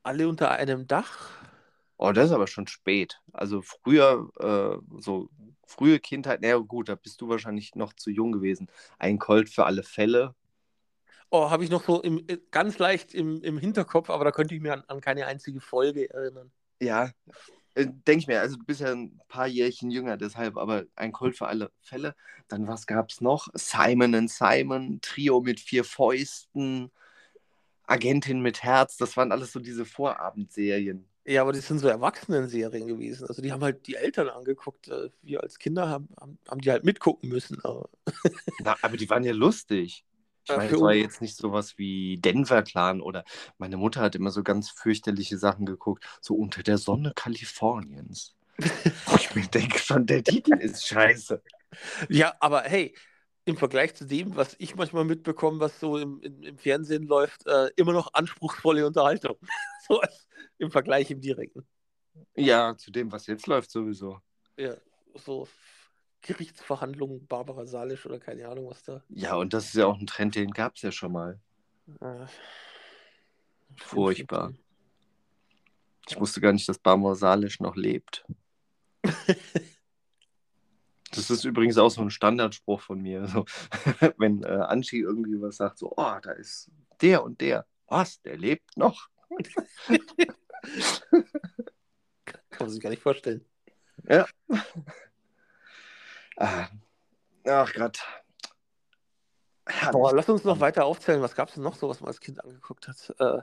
Alle 0.02 0.26
unter 0.28 0.50
einem 0.50 0.88
Dach. 0.88 1.30
oh, 1.96 2.12
das 2.12 2.26
ist 2.26 2.32
aber 2.32 2.46
schon 2.46 2.66
spät. 2.66 3.20
Also 3.32 3.62
früher, 3.62 4.30
äh, 4.40 5.00
so 5.00 5.30
frühe 5.66 5.98
Kindheit, 6.00 6.40
naja, 6.42 6.56
gut, 6.58 6.88
da 6.88 6.94
bist 6.94 7.20
du 7.20 7.28
wahrscheinlich 7.28 7.74
noch 7.74 7.92
zu 7.94 8.10
jung 8.10 8.32
gewesen. 8.32 8.68
Ein 8.98 9.18
Colt 9.18 9.48
für 9.50 9.66
alle 9.66 9.82
Fälle. 9.82 10.34
Oh, 11.30 11.50
habe 11.50 11.64
ich 11.64 11.70
noch 11.70 11.84
so 11.84 12.00
im, 12.02 12.18
äh, 12.28 12.38
ganz 12.50 12.78
leicht 12.78 13.14
im, 13.14 13.42
im 13.42 13.58
Hinterkopf, 13.58 14.10
aber 14.10 14.24
da 14.24 14.32
könnte 14.32 14.54
ich 14.54 14.60
mir 14.60 14.72
an, 14.72 14.84
an 14.88 15.00
keine 15.00 15.26
einzige 15.26 15.60
Folge 15.60 16.10
erinnern. 16.10 16.52
Ja, 16.80 17.12
denke 17.84 18.18
ich 18.18 18.26
mir, 18.26 18.40
also 18.40 18.56
du 18.56 18.64
bist 18.64 18.80
ja 18.80 18.92
ein 18.92 19.20
paar 19.28 19.46
Jährchen 19.46 19.90
jünger, 19.90 20.16
deshalb, 20.16 20.56
aber 20.56 20.84
ein 20.96 21.12
Colt 21.12 21.36
für 21.36 21.46
alle 21.46 21.70
Fälle. 21.80 22.14
Dann 22.48 22.66
was 22.66 22.86
gab 22.86 23.10
es 23.10 23.20
noch? 23.20 23.48
Simon 23.54 24.14
and 24.14 24.30
Simon, 24.30 25.00
Trio 25.00 25.40
mit 25.40 25.60
vier 25.60 25.84
Fäusten, 25.84 26.90
Agentin 27.86 28.40
mit 28.40 28.62
Herz, 28.62 28.96
das 28.96 29.16
waren 29.16 29.32
alles 29.32 29.52
so 29.52 29.60
diese 29.60 29.84
Vorabendserien. 29.84 31.06
Ja, 31.28 31.42
aber 31.42 31.52
das 31.52 31.68
sind 31.68 31.78
so 31.78 31.88
Erwachsenen-Serien 31.88 32.86
gewesen. 32.86 33.26
Also 33.28 33.42
die 33.42 33.52
haben 33.52 33.62
halt 33.62 33.86
die 33.86 33.96
Eltern 33.96 34.30
angeguckt. 34.30 34.88
Äh, 34.88 35.10
Wir 35.20 35.42
als 35.42 35.58
Kinder 35.58 35.86
haben, 35.86 36.08
haben, 36.18 36.38
haben 36.48 36.60
die 36.62 36.70
halt 36.70 36.84
mitgucken 36.84 37.28
müssen. 37.28 37.62
Aber 37.64 37.90
Na, 38.60 38.76
aber 38.80 38.96
die 38.96 39.10
waren 39.10 39.24
ja 39.24 39.34
lustig. 39.34 40.06
Ich 40.48 40.54
Ja, 40.54 40.56
meine, 40.56 40.70
es 40.72 40.82
war 40.82 40.94
jetzt 40.94 41.20
nicht 41.20 41.36
sowas 41.36 41.76
wie 41.78 42.18
Denver 42.18 42.62
Clan 42.62 43.00
oder 43.00 43.24
meine 43.58 43.76
Mutter 43.76 44.00
hat 44.00 44.14
immer 44.14 44.30
so 44.30 44.42
ganz 44.42 44.70
fürchterliche 44.70 45.38
Sachen 45.38 45.66
geguckt, 45.66 46.04
so 46.20 46.34
unter 46.34 46.62
der 46.62 46.78
Sonne 46.78 47.12
Kaliforniens. 47.14 48.34
Ich 49.10 49.34
mir 49.34 49.46
denke, 49.46 49.78
schon 49.78 50.06
der 50.06 50.24
Titel 50.24 50.54
ist 50.58 50.86
scheiße. 50.86 51.42
Ja, 52.08 52.34
aber 52.40 52.62
hey, 52.62 52.94
im 53.44 53.56
Vergleich 53.56 53.94
zu 53.94 54.04
dem, 54.06 54.36
was 54.36 54.56
ich 54.58 54.74
manchmal 54.76 55.04
mitbekomme, 55.04 55.60
was 55.60 55.78
so 55.80 55.98
im, 55.98 56.20
im, 56.22 56.42
im 56.42 56.58
Fernsehen 56.58 57.04
läuft, 57.06 57.46
äh, 57.46 57.68
immer 57.76 57.92
noch 57.92 58.12
anspruchsvolle 58.14 58.86
Unterhaltung. 58.86 59.36
so 59.88 60.00
im 60.58 60.70
Vergleich 60.70 61.10
im 61.10 61.20
Direkten. 61.20 61.66
Ja, 62.36 62.74
zu 62.76 62.90
dem, 62.90 63.12
was 63.12 63.26
jetzt 63.26 63.46
läuft, 63.46 63.70
sowieso. 63.70 64.20
Ja, 64.56 64.76
so 65.14 65.48
Gerichtsverhandlungen, 66.22 67.26
Barbara 67.26 67.66
Salisch 67.66 68.06
oder 68.06 68.18
keine 68.18 68.48
Ahnung, 68.48 68.68
was 68.68 68.82
da. 68.82 69.02
Ja, 69.08 69.36
und 69.36 69.52
das 69.52 69.66
ist 69.66 69.74
ja 69.74 69.86
auch 69.86 69.98
ein 69.98 70.06
Trend, 70.06 70.34
den 70.34 70.50
gab 70.50 70.76
es 70.76 70.82
ja 70.82 70.92
schon 70.92 71.12
mal. 71.12 71.40
Äh, 72.00 72.26
Furchtbar. 73.76 74.52
Ich 76.08 76.18
wusste 76.18 76.40
gar 76.40 76.52
nicht, 76.52 76.68
dass 76.68 76.78
Barbara 76.78 77.14
Salisch 77.14 77.60
noch 77.60 77.76
lebt. 77.76 78.24
Das 81.10 81.30
ist 81.30 81.44
übrigens 81.44 81.78
auch 81.78 81.88
so 81.90 82.02
ein 82.02 82.10
Standardspruch 82.10 82.80
von 82.80 83.00
mir. 83.00 83.26
So, 83.26 83.46
wenn 84.18 84.42
äh, 84.42 84.48
Anchi 84.48 85.00
irgendwie 85.00 85.40
was 85.40 85.56
sagt, 85.56 85.78
so, 85.78 85.92
oh, 85.96 86.14
da 86.22 86.32
ist 86.32 86.70
der 87.00 87.22
und 87.24 87.40
der. 87.40 87.66
Was? 87.86 88.20
Der 88.22 88.36
lebt 88.36 88.76
noch? 88.76 89.08
Kann 92.24 92.44
man 92.60 92.70
sich 92.70 92.80
gar 92.80 92.90
nicht 92.90 93.02
vorstellen. 93.02 93.44
Ja. 94.08 94.26
Ah. 96.38 96.68
Ach 97.44 97.72
Gott. 97.74 97.98
Boah, 99.92 100.14
lass 100.14 100.28
uns 100.28 100.44
noch 100.44 100.60
weiter 100.60 100.84
aufzählen. 100.84 101.20
Was 101.20 101.34
gab 101.34 101.48
es 101.48 101.54
denn 101.54 101.62
noch 101.64 101.74
so, 101.76 101.88
was 101.88 102.00
man 102.00 102.08
als 102.08 102.20
Kind 102.20 102.42
angeguckt 102.42 102.88
hat? 102.88 103.14
Äh, 103.18 103.42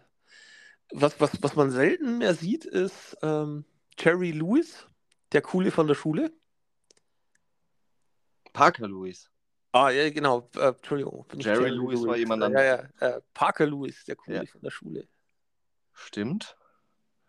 was, 0.91 1.19
was, 1.19 1.31
was 1.41 1.55
man 1.55 1.71
selten 1.71 2.17
mehr 2.17 2.33
sieht, 2.33 2.65
ist 2.65 3.17
ähm, 3.21 3.65
Jerry 3.99 4.31
Lewis, 4.31 4.87
der 5.33 5.41
Coole 5.41 5.71
von 5.71 5.87
der 5.87 5.95
Schule. 5.95 6.31
Parker 8.53 8.87
Lewis. 8.87 9.29
Ah, 9.71 9.89
ja, 9.89 10.09
genau. 10.09 10.49
Äh, 10.55 10.69
Entschuldigung. 10.69 11.25
ich 11.37 11.45
Jerry 11.45 11.69
Lewis 11.69 12.01
war 12.07 12.15
jemand 12.15 12.41
Ja, 12.53 12.63
ja. 12.63 12.75
Äh, 12.99 13.21
Parker 13.33 13.65
Lewis, 13.65 14.05
der 14.05 14.15
Coole 14.15 14.37
Ja. 14.37 14.45
von 14.45 14.61
der 14.61 14.71
Schule. 14.71 15.07
Stimmt. 15.91 16.55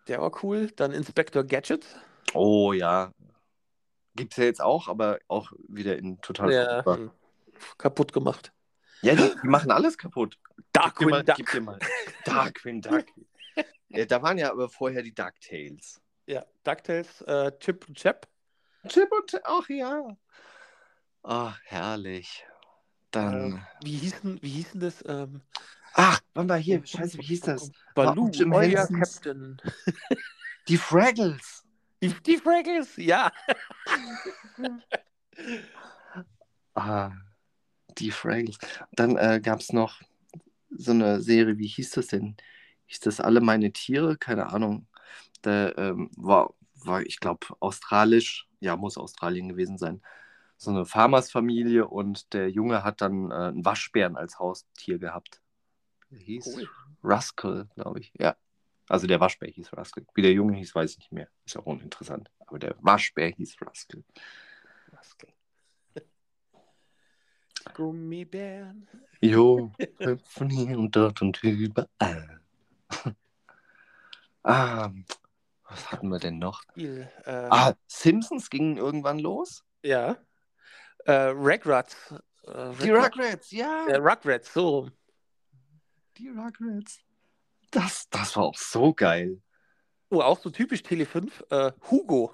Der 0.06 0.20
war 0.20 0.32
cool. 0.44 0.70
Dann 0.76 0.92
Inspector 0.92 1.42
Gadget. 1.42 1.84
Oh 2.34 2.72
ja. 2.72 3.12
Gibt 4.16 4.32
es 4.32 4.38
ja 4.38 4.44
jetzt 4.44 4.62
auch, 4.62 4.88
aber 4.88 5.18
auch 5.28 5.52
wieder 5.68 5.96
in 5.98 6.20
total 6.20 6.52
Ja, 6.52 6.84
hm, 6.84 7.10
kaputt 7.78 8.12
gemacht. 8.12 8.52
Ja, 9.02 9.14
die, 9.14 9.30
die 9.42 9.48
machen 9.48 9.70
alles 9.70 9.98
kaputt. 9.98 10.38
Darkwing 10.72 11.10
mal, 11.10 11.22
Duck. 11.22 11.36
gib 11.36 11.62
mal. 11.62 11.78
Darkwing 12.24 12.80
Duck. 12.80 13.04
ja, 13.88 14.04
da 14.06 14.22
waren 14.22 14.38
ja 14.38 14.50
aber 14.50 14.68
vorher 14.68 15.02
die 15.02 15.14
DuckTales. 15.14 16.00
Ja, 16.26 16.44
DuckTales, 16.64 17.20
äh, 17.22 17.52
Chip 17.60 17.86
und 17.88 17.96
Chap. 17.96 18.26
Chip 18.88 19.10
und 19.12 19.40
ach 19.44 19.68
ja. 19.68 20.16
Ach, 21.22 21.58
herrlich. 21.64 22.46
Dann. 23.10 23.52
Äh, 23.52 23.84
wie, 23.84 23.96
hießen, 23.96 24.42
wie 24.42 24.48
hießen 24.48 24.80
das? 24.80 25.04
Ähm, 25.06 25.42
Ach, 25.98 26.20
warte 26.34 26.48
mal 26.48 26.58
hier. 26.58 26.84
Scheiße, 26.84 27.18
wie 27.18 27.22
hieß 27.22 27.40
das? 27.42 27.70
Baloo, 27.94 28.26
War 28.26 28.64
Jim 28.64 29.00
Captain. 29.00 29.56
Die 30.68 30.76
Fraggles. 30.76 31.65
Die, 32.06 32.22
die 32.22 32.36
Fraggles, 32.36 32.96
ja. 32.96 33.32
Ah, 36.78 37.12
die 37.96 38.10
Fraggles. 38.10 38.58
Dann 38.92 39.16
äh, 39.16 39.40
gab 39.42 39.60
es 39.60 39.72
noch 39.72 40.02
so 40.70 40.90
eine 40.90 41.22
Serie, 41.22 41.56
wie 41.56 41.66
hieß 41.66 41.92
das 41.92 42.08
denn? 42.08 42.36
Hieß 42.86 43.00
das 43.00 43.20
Alle 43.20 43.40
meine 43.40 43.72
Tiere? 43.72 44.18
Keine 44.18 44.52
Ahnung. 44.52 44.86
Da 45.40 45.72
ähm, 45.76 46.10
war, 46.16 46.54
war, 46.74 47.00
ich 47.02 47.18
glaube, 47.18 47.46
australisch, 47.60 48.46
ja, 48.60 48.76
muss 48.76 48.98
Australien 48.98 49.48
gewesen 49.48 49.78
sein. 49.78 50.02
So 50.58 50.70
eine 50.70 50.84
Farmersfamilie 50.84 51.86
und 51.86 52.32
der 52.32 52.50
Junge 52.50 52.84
hat 52.84 53.00
dann 53.00 53.30
äh, 53.30 53.34
einen 53.34 53.64
Waschbären 53.64 54.16
als 54.16 54.38
Haustier 54.38 54.98
gehabt. 54.98 55.40
Der 56.10 56.18
hieß 56.18 56.46
Cool. 56.56 56.68
Rascal, 57.02 57.68
glaube 57.74 58.00
ich. 58.00 58.12
Ja. 58.18 58.36
Also 58.88 59.06
der 59.06 59.20
Waschbär 59.20 59.50
hieß 59.50 59.72
Rascal. 59.72 60.06
Wie 60.14 60.22
der 60.22 60.32
Junge 60.32 60.56
hieß, 60.56 60.74
weiß 60.74 60.92
ich 60.92 60.98
nicht 60.98 61.12
mehr. 61.12 61.28
Ist 61.44 61.56
auch 61.56 61.66
uninteressant. 61.66 62.30
Aber 62.46 62.58
der 62.58 62.76
Waschbär 62.80 63.28
hieß 63.30 63.56
Rascal. 63.60 64.04
Rascal. 64.92 65.32
Gummibären. 67.74 68.88
Jo, 69.20 69.72
hüpfen 69.98 70.50
hier 70.50 70.78
und 70.78 70.94
dort 70.94 71.20
und 71.22 71.42
überall. 71.42 72.40
ah, 74.44 74.90
was 75.64 75.90
hatten 75.90 76.08
wir 76.08 76.20
denn 76.20 76.38
noch? 76.38 76.62
Viel, 76.74 77.10
äh, 77.24 77.48
Ah, 77.50 77.74
Simpsons 77.88 78.50
gingen 78.50 78.76
irgendwann 78.76 79.18
los? 79.18 79.64
Ja. 79.82 80.16
Äh, 81.04 81.28
Rugrats. 81.30 82.14
Äh, 82.44 82.72
Die 82.82 82.90
Rugrats. 82.90 83.50
Ja. 83.50 83.86
Äh, 83.88 83.96
Rugrats, 83.96 84.52
so. 84.52 84.90
Die 86.18 86.28
Rugrats. 86.28 87.00
Das, 87.76 88.08
das 88.08 88.34
war 88.36 88.44
auch 88.44 88.56
so 88.56 88.94
geil. 88.94 89.42
Oh, 90.08 90.22
auch 90.22 90.40
so 90.40 90.48
typisch 90.48 90.82
Tele 90.82 91.04
5. 91.04 91.44
Äh, 91.50 91.72
Hugo. 91.90 92.32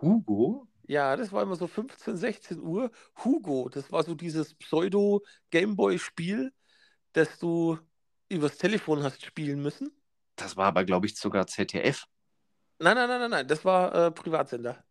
Hugo? 0.00 0.66
Ja, 0.88 1.14
das 1.14 1.30
war 1.30 1.44
immer 1.44 1.54
so 1.54 1.68
15, 1.68 2.16
16 2.16 2.60
Uhr. 2.60 2.90
Hugo, 3.22 3.68
das 3.68 3.92
war 3.92 4.02
so 4.02 4.16
dieses 4.16 4.54
Pseudo-Gameboy-Spiel, 4.54 6.52
das 7.12 7.38
du 7.38 7.78
übers 8.28 8.58
Telefon 8.58 9.04
hast 9.04 9.24
spielen 9.24 9.62
müssen. 9.62 9.92
Das 10.34 10.56
war 10.56 10.66
aber, 10.66 10.84
glaube 10.84 11.06
ich, 11.06 11.16
sogar 11.16 11.46
ZDF. 11.46 12.04
Nein, 12.80 12.96
nein, 12.96 13.08
nein, 13.08 13.20
nein, 13.20 13.30
nein, 13.30 13.46
das 13.46 13.64
war 13.64 13.94
äh, 13.94 14.10
Privatsender. 14.10 14.84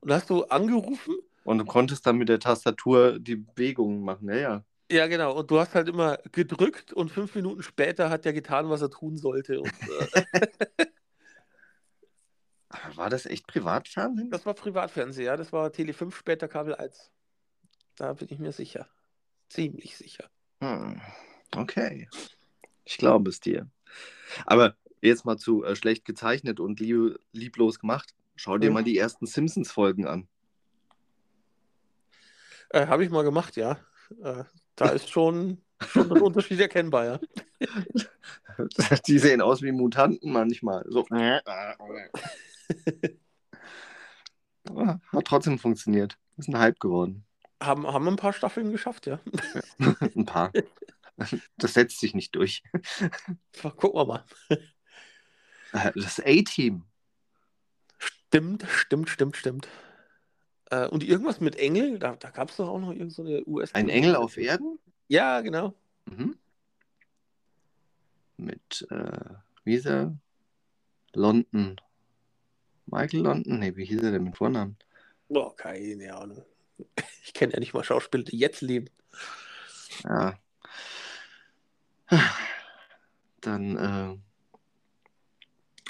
Und 0.00 0.08
da 0.08 0.16
hast 0.16 0.30
du 0.30 0.42
angerufen, 0.46 1.14
Und 1.44 1.58
du 1.58 1.64
konntest 1.64 2.04
dann 2.06 2.16
mit 2.16 2.28
der 2.28 2.40
Tastatur 2.40 3.20
die 3.20 3.36
Bewegungen 3.36 4.02
machen. 4.02 4.28
Ja, 4.30 4.36
ja. 4.36 4.64
Ja 4.92 5.06
genau, 5.06 5.32
und 5.38 5.50
du 5.50 5.58
hast 5.58 5.74
halt 5.74 5.88
immer 5.88 6.18
gedrückt 6.32 6.92
und 6.92 7.10
fünf 7.10 7.34
Minuten 7.34 7.62
später 7.62 8.10
hat 8.10 8.26
er 8.26 8.32
getan, 8.32 8.68
was 8.70 8.82
er 8.82 8.90
tun 8.90 9.16
sollte. 9.16 9.60
Und, 9.60 9.72
äh, 9.88 10.86
war 12.96 13.10
das 13.10 13.26
echt 13.26 13.46
Privatfernsehen? 13.46 14.30
das 14.30 14.46
war 14.46 14.54
Privatfernsehen, 14.54 15.26
ja, 15.26 15.36
das 15.36 15.52
war 15.52 15.72
Tele 15.72 15.92
5, 15.92 16.16
später 16.16 16.48
Kabel 16.48 16.74
1. 16.74 17.10
Da 17.96 18.12
bin 18.14 18.28
ich 18.30 18.38
mir 18.38 18.52
sicher. 18.52 18.88
Ziemlich 19.48 19.96
sicher. 19.96 20.30
Hm, 20.60 21.00
okay. 21.56 22.08
Ich 22.84 22.96
glaube 22.96 23.28
es 23.30 23.40
dir. 23.40 23.68
Aber 24.46 24.76
jetzt 25.02 25.24
mal 25.24 25.36
zu 25.36 25.64
äh, 25.64 25.76
schlecht 25.76 26.04
gezeichnet 26.04 26.58
und 26.60 26.80
lieb 26.80 27.18
lieblos 27.32 27.78
gemacht. 27.78 28.14
Schau 28.36 28.56
dir 28.56 28.68
Mhm. 28.70 28.74
mal 28.74 28.84
die 28.84 28.96
ersten 28.96 29.26
Simpsons-Folgen 29.26 30.06
an. 30.06 30.26
Äh, 32.70 32.86
Habe 32.86 33.04
ich 33.04 33.10
mal 33.10 33.22
gemacht, 33.24 33.56
ja. 33.56 33.78
Äh, 34.22 34.44
da 34.76 34.88
ist 34.90 35.10
schon, 35.10 35.62
schon 35.80 36.12
ein 36.12 36.22
Unterschied 36.22 36.60
erkennbar, 36.60 37.04
ja. 37.04 37.20
die 39.06 39.18
sehen 39.18 39.40
aus 39.40 39.62
wie 39.62 39.72
Mutanten 39.72 40.32
manchmal. 40.32 40.84
So. 40.88 41.06
Hat 44.68 45.24
trotzdem 45.24 45.58
funktioniert. 45.58 46.18
Ist 46.36 46.48
ein 46.48 46.58
Hype 46.58 46.80
geworden. 46.80 47.24
Haben, 47.62 47.86
haben 47.86 48.08
ein 48.08 48.16
paar 48.16 48.32
Staffeln 48.32 48.72
geschafft, 48.72 49.06
ja. 49.06 49.20
ein 50.16 50.24
paar. 50.24 50.52
Das 51.56 51.74
setzt 51.74 52.00
sich 52.00 52.14
nicht 52.14 52.34
durch. 52.34 52.62
Gucken 53.62 54.00
wir 54.00 54.06
mal. 54.06 54.24
Das 55.94 56.20
A-Team. 56.20 56.84
Stimmt, 57.98 58.64
stimmt, 58.68 59.08
stimmt, 59.10 59.36
stimmt. 59.36 59.68
Äh, 60.72 60.88
und 60.88 61.04
irgendwas 61.04 61.38
mit 61.40 61.56
Engel, 61.56 61.98
da, 61.98 62.16
da 62.16 62.30
gab 62.30 62.48
es 62.48 62.56
doch 62.56 62.68
auch 62.68 62.78
noch 62.78 62.92
irgendeine 62.92 63.46
US. 63.46 63.74
Ein 63.74 63.90
Engel 63.90 64.16
auf 64.16 64.38
Erden? 64.38 64.78
Ja, 65.06 65.42
genau. 65.42 65.74
Mhm. 66.06 66.38
Mit, 68.38 68.86
äh, 68.90 69.34
wie 69.64 69.72
hieß 69.72 69.84
er? 69.86 70.16
London. 71.12 71.78
Michael 72.86 73.20
London? 73.20 73.58
Nee, 73.58 73.76
wie 73.76 73.84
hieß 73.84 74.02
er 74.02 74.12
denn 74.12 74.24
mit 74.24 74.38
Vornamen? 74.38 74.78
Boah, 75.28 75.54
keine 75.54 76.14
Ahnung. 76.14 76.42
Ich 77.24 77.34
kenne 77.34 77.52
ja 77.52 77.60
nicht 77.60 77.72
mal 77.72 77.84
Schauspieler, 77.84 78.24
die 78.24 78.36
jetzt 78.36 78.62
leben. 78.62 78.90
Ja. 80.02 80.36
Dann, 83.40 83.76
äh, 83.76 84.18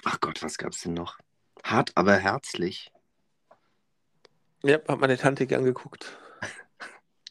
ach 0.05 0.21
Gott, 0.21 0.43
was 0.43 0.59
gab's 0.59 0.83
denn 0.83 0.93
noch? 0.93 1.19
Hart, 1.65 1.93
aber 1.95 2.17
herzlich. 2.17 2.93
Ja, 4.65 4.77
hat 4.87 5.01
meine 5.01 5.19
Tante 5.19 5.47
gern 5.47 5.65
geguckt. 5.65 6.17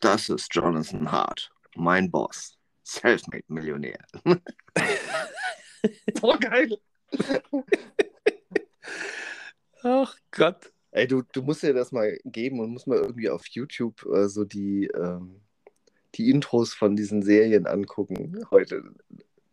Das 0.02 0.30
ist 0.30 0.54
Jonathan 0.54 1.12
Hart, 1.12 1.52
mein 1.76 2.12
Boss. 2.12 2.58
Selfmade-Millionär. 2.84 4.00
so 6.20 6.36
geil. 6.40 6.78
Ach 9.84 10.16
Gott. 10.32 10.74
Ey, 10.92 11.08
du, 11.08 11.22
du 11.32 11.42
musst 11.42 11.64
dir 11.64 11.74
das 11.74 11.94
mal 11.94 12.18
geben 12.26 12.60
und 12.60 12.72
musst 12.72 12.88
mal 12.88 12.98
irgendwie 12.98 13.30
auf 13.30 13.48
YouTube 13.48 14.06
äh, 14.08 14.28
so 14.28 14.44
die, 14.44 14.88
ähm, 14.88 15.40
die 16.16 16.30
Intros 16.30 16.74
von 16.74 16.98
diesen 16.98 17.24
Serien 17.24 17.66
angucken 17.66 18.46
heute. 18.52 18.84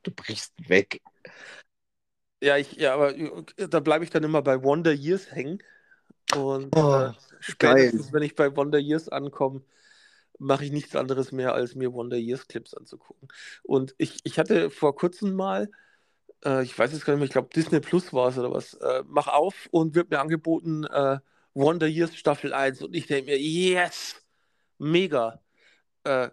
Du 0.02 0.10
brichst 0.10 0.52
weg. 0.68 1.00
Ja, 2.42 2.56
ich, 2.56 2.72
ja, 2.72 2.94
aber 2.94 3.16
äh, 3.16 3.68
da 3.68 3.78
bleibe 3.78 4.02
ich 4.02 4.10
dann 4.10 4.24
immer 4.24 4.42
bei 4.42 4.64
Wonder 4.64 4.92
Years 4.92 5.30
hängen. 5.30 5.62
Und 6.36 6.76
Oh, 6.76 6.94
äh, 6.94 7.12
spätestens, 7.40 8.12
wenn 8.12 8.22
ich 8.22 8.34
bei 8.34 8.54
Wonder 8.56 8.78
Years 8.78 9.08
ankomme, 9.08 9.62
mache 10.38 10.64
ich 10.64 10.72
nichts 10.72 10.94
anderes 10.96 11.32
mehr, 11.32 11.54
als 11.54 11.74
mir 11.74 11.92
Wonder 11.92 12.16
Years 12.16 12.46
Clips 12.46 12.74
anzugucken. 12.74 13.28
Und 13.62 13.94
ich, 13.98 14.20
ich 14.24 14.38
hatte 14.38 14.70
vor 14.70 14.94
kurzem 14.94 15.34
mal, 15.34 15.70
äh, 16.44 16.62
ich 16.62 16.78
weiß 16.78 16.92
jetzt 16.92 17.04
gar 17.04 17.14
nicht 17.14 17.20
mehr, 17.20 17.26
ich 17.26 17.32
glaube 17.32 17.50
Disney 17.54 17.80
Plus 17.80 18.12
war 18.12 18.28
es 18.28 18.38
oder 18.38 18.52
was, 18.52 18.74
äh, 18.74 19.02
mach 19.06 19.28
auf 19.28 19.68
und 19.70 19.94
wird 19.94 20.10
mir 20.10 20.20
angeboten 20.20 20.84
äh, 20.84 21.18
Wonder 21.54 21.86
Years 21.86 22.14
Staffel 22.16 22.52
1. 22.52 22.82
Und 22.82 22.94
ich 22.94 23.06
denke 23.06 23.30
mir, 23.32 23.38
yes, 23.38 24.22
mega. 24.78 25.42
Äh, 26.04 26.30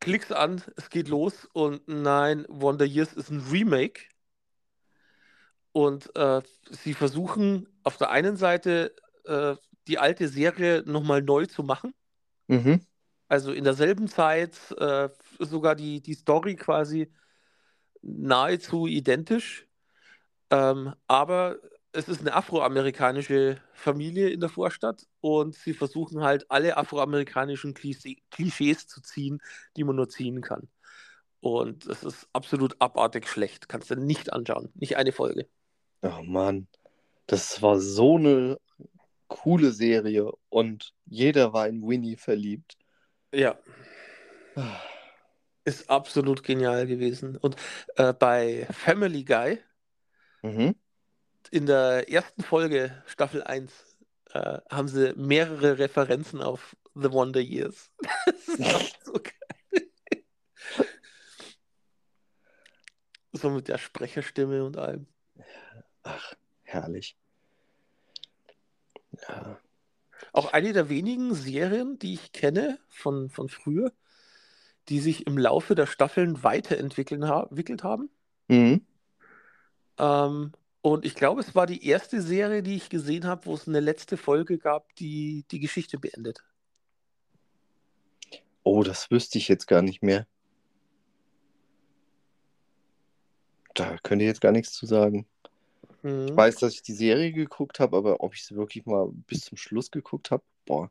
klick's 0.00 0.32
an, 0.32 0.62
es 0.76 0.90
geht 0.90 1.08
los 1.08 1.48
und 1.52 1.86
nein, 1.88 2.44
Wonder 2.48 2.84
Years 2.84 3.12
ist 3.14 3.30
ein 3.30 3.40
Remake. 3.50 4.02
Und 5.72 6.14
äh, 6.16 6.42
sie 6.70 6.94
versuchen 6.94 7.68
auf 7.82 7.96
der 7.96 8.10
einen 8.10 8.36
Seite 8.36 8.94
äh, 9.26 9.56
die 9.86 9.98
alte 9.98 10.28
Serie 10.28 10.82
nochmal 10.86 11.22
neu 11.22 11.46
zu 11.46 11.62
machen. 11.62 11.94
Mhm. 12.48 12.80
Also 13.28 13.52
in 13.52 13.64
derselben 13.64 14.08
Zeit 14.08 14.56
äh, 14.78 15.08
sogar 15.38 15.74
die, 15.74 16.00
die 16.00 16.14
Story 16.14 16.56
quasi 16.56 17.12
nahezu 18.02 18.86
identisch. 18.86 19.66
Ähm, 20.50 20.94
aber 21.08 21.56
es 21.92 22.08
ist 22.08 22.20
eine 22.20 22.34
afroamerikanische 22.34 23.60
Familie 23.72 24.28
in 24.28 24.40
der 24.40 24.48
Vorstadt 24.48 25.06
und 25.20 25.54
sie 25.54 25.72
versuchen 25.72 26.22
halt 26.22 26.50
alle 26.50 26.76
afroamerikanischen 26.76 27.74
Klischee, 27.74 28.22
Klischees 28.30 28.86
zu 28.86 29.00
ziehen, 29.00 29.40
die 29.76 29.84
man 29.84 29.96
nur 29.96 30.08
ziehen 30.08 30.40
kann. 30.40 30.68
Und 31.40 31.86
es 31.86 32.04
ist 32.04 32.28
absolut 32.32 32.76
abartig 32.80 33.28
schlecht. 33.28 33.68
Kannst 33.68 33.90
du 33.90 33.96
nicht 33.96 34.32
anschauen. 34.32 34.70
Nicht 34.74 34.96
eine 34.96 35.12
Folge. 35.12 35.48
Oh 36.02 36.22
Mann, 36.22 36.68
das 37.26 37.62
war 37.62 37.80
so 37.80 38.16
eine 38.16 38.58
coole 39.42 39.72
Serie 39.72 40.30
und 40.48 40.92
jeder 41.04 41.52
war 41.52 41.68
in 41.68 41.86
Winnie 41.86 42.16
verliebt. 42.16 42.76
Ja. 43.32 43.58
Ist 45.64 45.90
absolut 45.90 46.42
genial 46.42 46.86
gewesen. 46.86 47.36
Und 47.36 47.56
äh, 47.96 48.12
bei 48.12 48.66
Family 48.70 49.24
Guy 49.24 49.58
Mhm. 50.42 50.76
in 51.50 51.66
der 51.66 52.08
ersten 52.10 52.42
Folge, 52.42 53.02
Staffel 53.06 53.42
1, 53.42 53.96
äh, 54.32 54.58
haben 54.70 54.86
sie 54.88 55.12
mehrere 55.16 55.78
Referenzen 55.78 56.40
auf 56.40 56.76
The 56.94 57.10
Wonder 57.12 57.40
Years. 57.40 57.90
Das 58.26 58.48
ist 58.48 58.74
auch 58.74 58.96
so 59.04 59.12
geil. 59.14 59.82
So 63.32 63.50
mit 63.50 63.68
der 63.68 63.78
Sprecherstimme 63.78 64.64
und 64.64 64.78
allem. 64.78 65.06
Ach, 66.04 66.34
herrlich. 66.62 67.18
Ja. 69.28 69.58
Auch 70.32 70.52
eine 70.52 70.72
der 70.72 70.88
wenigen 70.88 71.34
Serien, 71.34 71.98
die 71.98 72.14
ich 72.14 72.32
kenne 72.32 72.78
von, 72.88 73.28
von 73.30 73.48
früher, 73.48 73.92
die 74.88 75.00
sich 75.00 75.26
im 75.26 75.36
Laufe 75.36 75.74
der 75.74 75.86
Staffeln 75.86 76.42
weiterentwickelt 76.42 77.22
ha 77.24 77.42
entwickelt 77.42 77.82
haben. 77.82 78.10
Mhm. 78.48 78.86
Ähm, 79.98 80.52
und 80.82 81.04
ich 81.04 81.14
glaube, 81.14 81.40
es 81.40 81.54
war 81.54 81.66
die 81.66 81.86
erste 81.86 82.22
Serie, 82.22 82.62
die 82.62 82.76
ich 82.76 82.88
gesehen 82.88 83.24
habe, 83.24 83.46
wo 83.46 83.54
es 83.54 83.66
eine 83.66 83.80
letzte 83.80 84.16
Folge 84.16 84.58
gab, 84.58 84.94
die 84.96 85.44
die 85.50 85.58
Geschichte 85.58 85.98
beendet. 85.98 86.44
Oh, 88.62 88.82
das 88.82 89.10
wüsste 89.10 89.38
ich 89.38 89.48
jetzt 89.48 89.66
gar 89.66 89.82
nicht 89.82 90.02
mehr. 90.02 90.26
Da 93.74 93.96
könnte 94.02 94.24
ich 94.24 94.28
jetzt 94.28 94.40
gar 94.40 94.52
nichts 94.52 94.72
zu 94.72 94.86
sagen. 94.86 95.26
Mhm. 96.02 96.26
Ich 96.28 96.36
weiß, 96.36 96.56
dass 96.56 96.74
ich 96.74 96.82
die 96.82 96.92
Serie 96.92 97.32
geguckt 97.32 97.80
habe, 97.80 97.96
aber 97.96 98.20
ob 98.20 98.34
ich 98.34 98.44
sie 98.44 98.56
wirklich 98.56 98.86
mal 98.86 99.08
bis 99.26 99.42
zum 99.42 99.56
Schluss 99.56 99.90
geguckt 99.90 100.30
habe, 100.30 100.42
boah. 100.64 100.90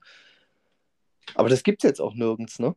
Aber 1.33 1.49
das 1.49 1.63
gibt's 1.63 1.83
jetzt 1.83 2.01
auch 2.01 2.13
nirgends, 2.13 2.59
ne? 2.59 2.75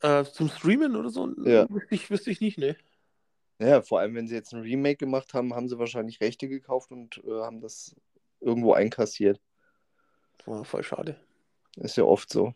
Äh, 0.00 0.24
zum 0.24 0.48
Streamen 0.48 0.96
oder 0.96 1.10
so? 1.10 1.28
Ja. 1.44 1.68
Wüsste 1.68 1.94
ich, 1.94 2.10
wüsste 2.10 2.30
ich 2.30 2.40
nicht, 2.40 2.58
ne? 2.58 2.76
Ja, 3.58 3.82
vor 3.82 4.00
allem, 4.00 4.14
wenn 4.14 4.26
sie 4.26 4.34
jetzt 4.34 4.52
ein 4.52 4.62
Remake 4.62 4.96
gemacht 4.96 5.34
haben, 5.34 5.54
haben 5.54 5.68
sie 5.68 5.78
wahrscheinlich 5.78 6.20
Rechte 6.20 6.48
gekauft 6.48 6.90
und 6.90 7.18
äh, 7.24 7.42
haben 7.42 7.60
das 7.60 7.94
irgendwo 8.40 8.72
einkassiert. 8.72 9.40
War 10.46 10.64
voll 10.64 10.82
schade. 10.82 11.16
Ist 11.76 11.96
ja 11.96 12.04
oft 12.04 12.30
so. 12.30 12.54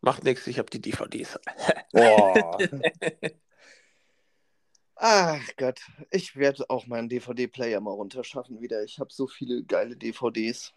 Macht 0.00 0.24
nichts, 0.24 0.46
ich 0.46 0.58
habe 0.58 0.70
die 0.70 0.80
DVDs. 0.80 1.38
Boah. 1.92 2.58
Ach 5.04 5.42
Gott, 5.56 5.80
ich 6.12 6.36
werde 6.36 6.70
auch 6.70 6.86
meinen 6.86 7.08
DVD-Player 7.08 7.80
mal 7.80 7.90
runterschaffen 7.90 8.60
wieder. 8.60 8.84
Ich 8.84 9.00
habe 9.00 9.12
so 9.12 9.26
viele 9.26 9.64
geile 9.64 9.96
DVDs 9.96 10.72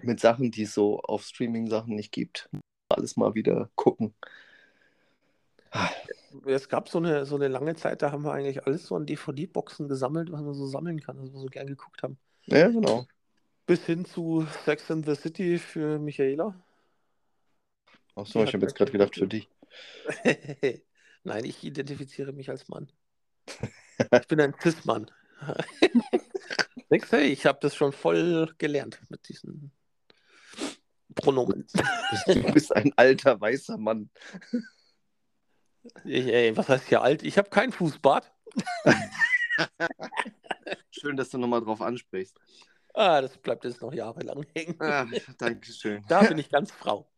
mit 0.00 0.20
Sachen, 0.20 0.50
die 0.50 0.62
es 0.62 0.72
so 0.72 1.00
auf 1.00 1.22
Streaming-Sachen 1.22 1.94
nicht 1.94 2.12
gibt. 2.12 2.48
Alles 2.88 3.18
mal 3.18 3.34
wieder 3.34 3.68
gucken. 3.74 4.14
Es 6.46 6.70
gab 6.70 6.88
so 6.88 6.96
eine, 6.96 7.26
so 7.26 7.34
eine 7.34 7.48
lange 7.48 7.76
Zeit, 7.76 8.00
da 8.00 8.10
haben 8.10 8.24
wir 8.24 8.32
eigentlich 8.32 8.66
alles 8.66 8.86
so 8.86 8.96
an 8.96 9.04
DVD-Boxen 9.04 9.86
gesammelt, 9.86 10.32
was 10.32 10.40
man 10.40 10.54
so 10.54 10.66
sammeln 10.66 11.02
kann, 11.02 11.20
was 11.20 11.30
wir 11.30 11.38
so 11.38 11.48
gern 11.48 11.66
geguckt 11.66 12.02
haben. 12.02 12.16
Ja, 12.46 12.68
genau. 12.68 13.06
Bis 13.66 13.84
hin 13.84 14.06
zu 14.06 14.46
Sex 14.64 14.90
and 14.90 15.04
the 15.04 15.14
City 15.14 15.58
für 15.58 15.98
Michaela. 15.98 16.58
Ach 18.14 18.24
so, 18.24 18.42
ich 18.44 18.54
habe 18.54 18.64
jetzt 18.64 18.76
gerade 18.76 18.92
gedacht 18.92 19.14
für 19.14 19.28
dich. 19.28 19.46
Nein, 21.24 21.44
ich 21.44 21.62
identifiziere 21.62 22.32
mich 22.32 22.48
als 22.48 22.66
Mann. 22.70 22.90
Ich 23.46 24.26
bin 24.28 24.40
ein 24.40 24.54
Cis-Mann. 24.60 25.10
Du, 26.90 27.16
ich 27.18 27.46
habe 27.46 27.58
das 27.60 27.74
schon 27.74 27.92
voll 27.92 28.54
gelernt 28.58 29.00
mit 29.08 29.28
diesen 29.28 29.72
Pronomen. 31.14 31.66
Du 32.26 32.52
bist 32.52 32.74
ein 32.74 32.92
alter 32.96 33.40
weißer 33.40 33.78
Mann. 33.78 34.10
Ich, 36.04 36.26
ey, 36.26 36.56
was 36.56 36.68
heißt 36.68 36.88
hier 36.88 37.02
alt? 37.02 37.22
Ich 37.22 37.38
habe 37.38 37.50
kein 37.50 37.72
Fußbad. 37.72 38.32
Schön, 40.90 41.16
dass 41.16 41.30
du 41.30 41.38
nochmal 41.38 41.62
drauf 41.62 41.80
ansprichst. 41.80 42.38
Ah, 42.94 43.20
das 43.20 43.36
bleibt 43.38 43.64
jetzt 43.64 43.80
noch 43.80 43.92
jahrelang 43.92 44.44
hängen. 44.54 44.76
Ah, 44.80 45.06
Dankeschön. 45.38 46.04
Da 46.08 46.22
bin 46.22 46.38
ich 46.38 46.50
ganz 46.50 46.70
Frau. 46.70 47.10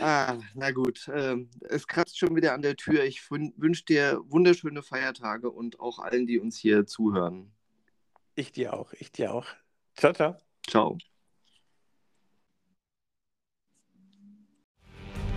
Ah, 0.00 0.36
na 0.54 0.70
gut. 0.70 1.10
Ähm, 1.12 1.50
es 1.68 1.86
kratzt 1.86 2.18
schon 2.18 2.36
wieder 2.36 2.54
an 2.54 2.62
der 2.62 2.76
Tür. 2.76 3.02
Ich 3.04 3.28
wünsche 3.30 3.84
dir 3.84 4.20
wunderschöne 4.26 4.82
Feiertage 4.82 5.50
und 5.50 5.80
auch 5.80 5.98
allen, 5.98 6.26
die 6.26 6.38
uns 6.38 6.56
hier 6.56 6.86
zuhören. 6.86 7.52
Ich 8.36 8.52
dir 8.52 8.74
auch, 8.74 8.92
ich 8.92 9.10
dir 9.10 9.34
auch. 9.34 9.46
Ciao, 9.96 10.12
ciao. 10.12 10.36
Ciao. 10.68 10.98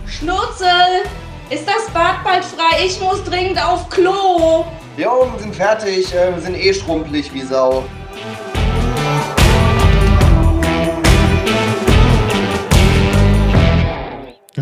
Schnurzel, 0.06 1.02
ist 1.50 1.66
das 1.66 1.90
Bad 1.92 2.22
bald 2.22 2.44
frei? 2.44 2.86
Ich 2.86 3.00
muss 3.00 3.24
dringend 3.24 3.60
auf 3.60 3.88
Klo. 3.90 4.64
Jo, 4.96 5.28
wir 5.32 5.38
sind 5.40 5.56
fertig. 5.56 6.14
äh, 6.14 6.32
Wir 6.34 6.40
sind 6.40 6.54
eh 6.54 6.72
schrumpelig 6.72 7.32
wie 7.34 7.42
Sau. 7.42 7.84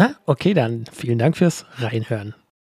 Na, 0.01 0.15
okay, 0.25 0.55
dann 0.55 0.87
vielen 0.91 1.19
Dank 1.19 1.37
fürs 1.37 1.67
Reinhören. 1.77 2.35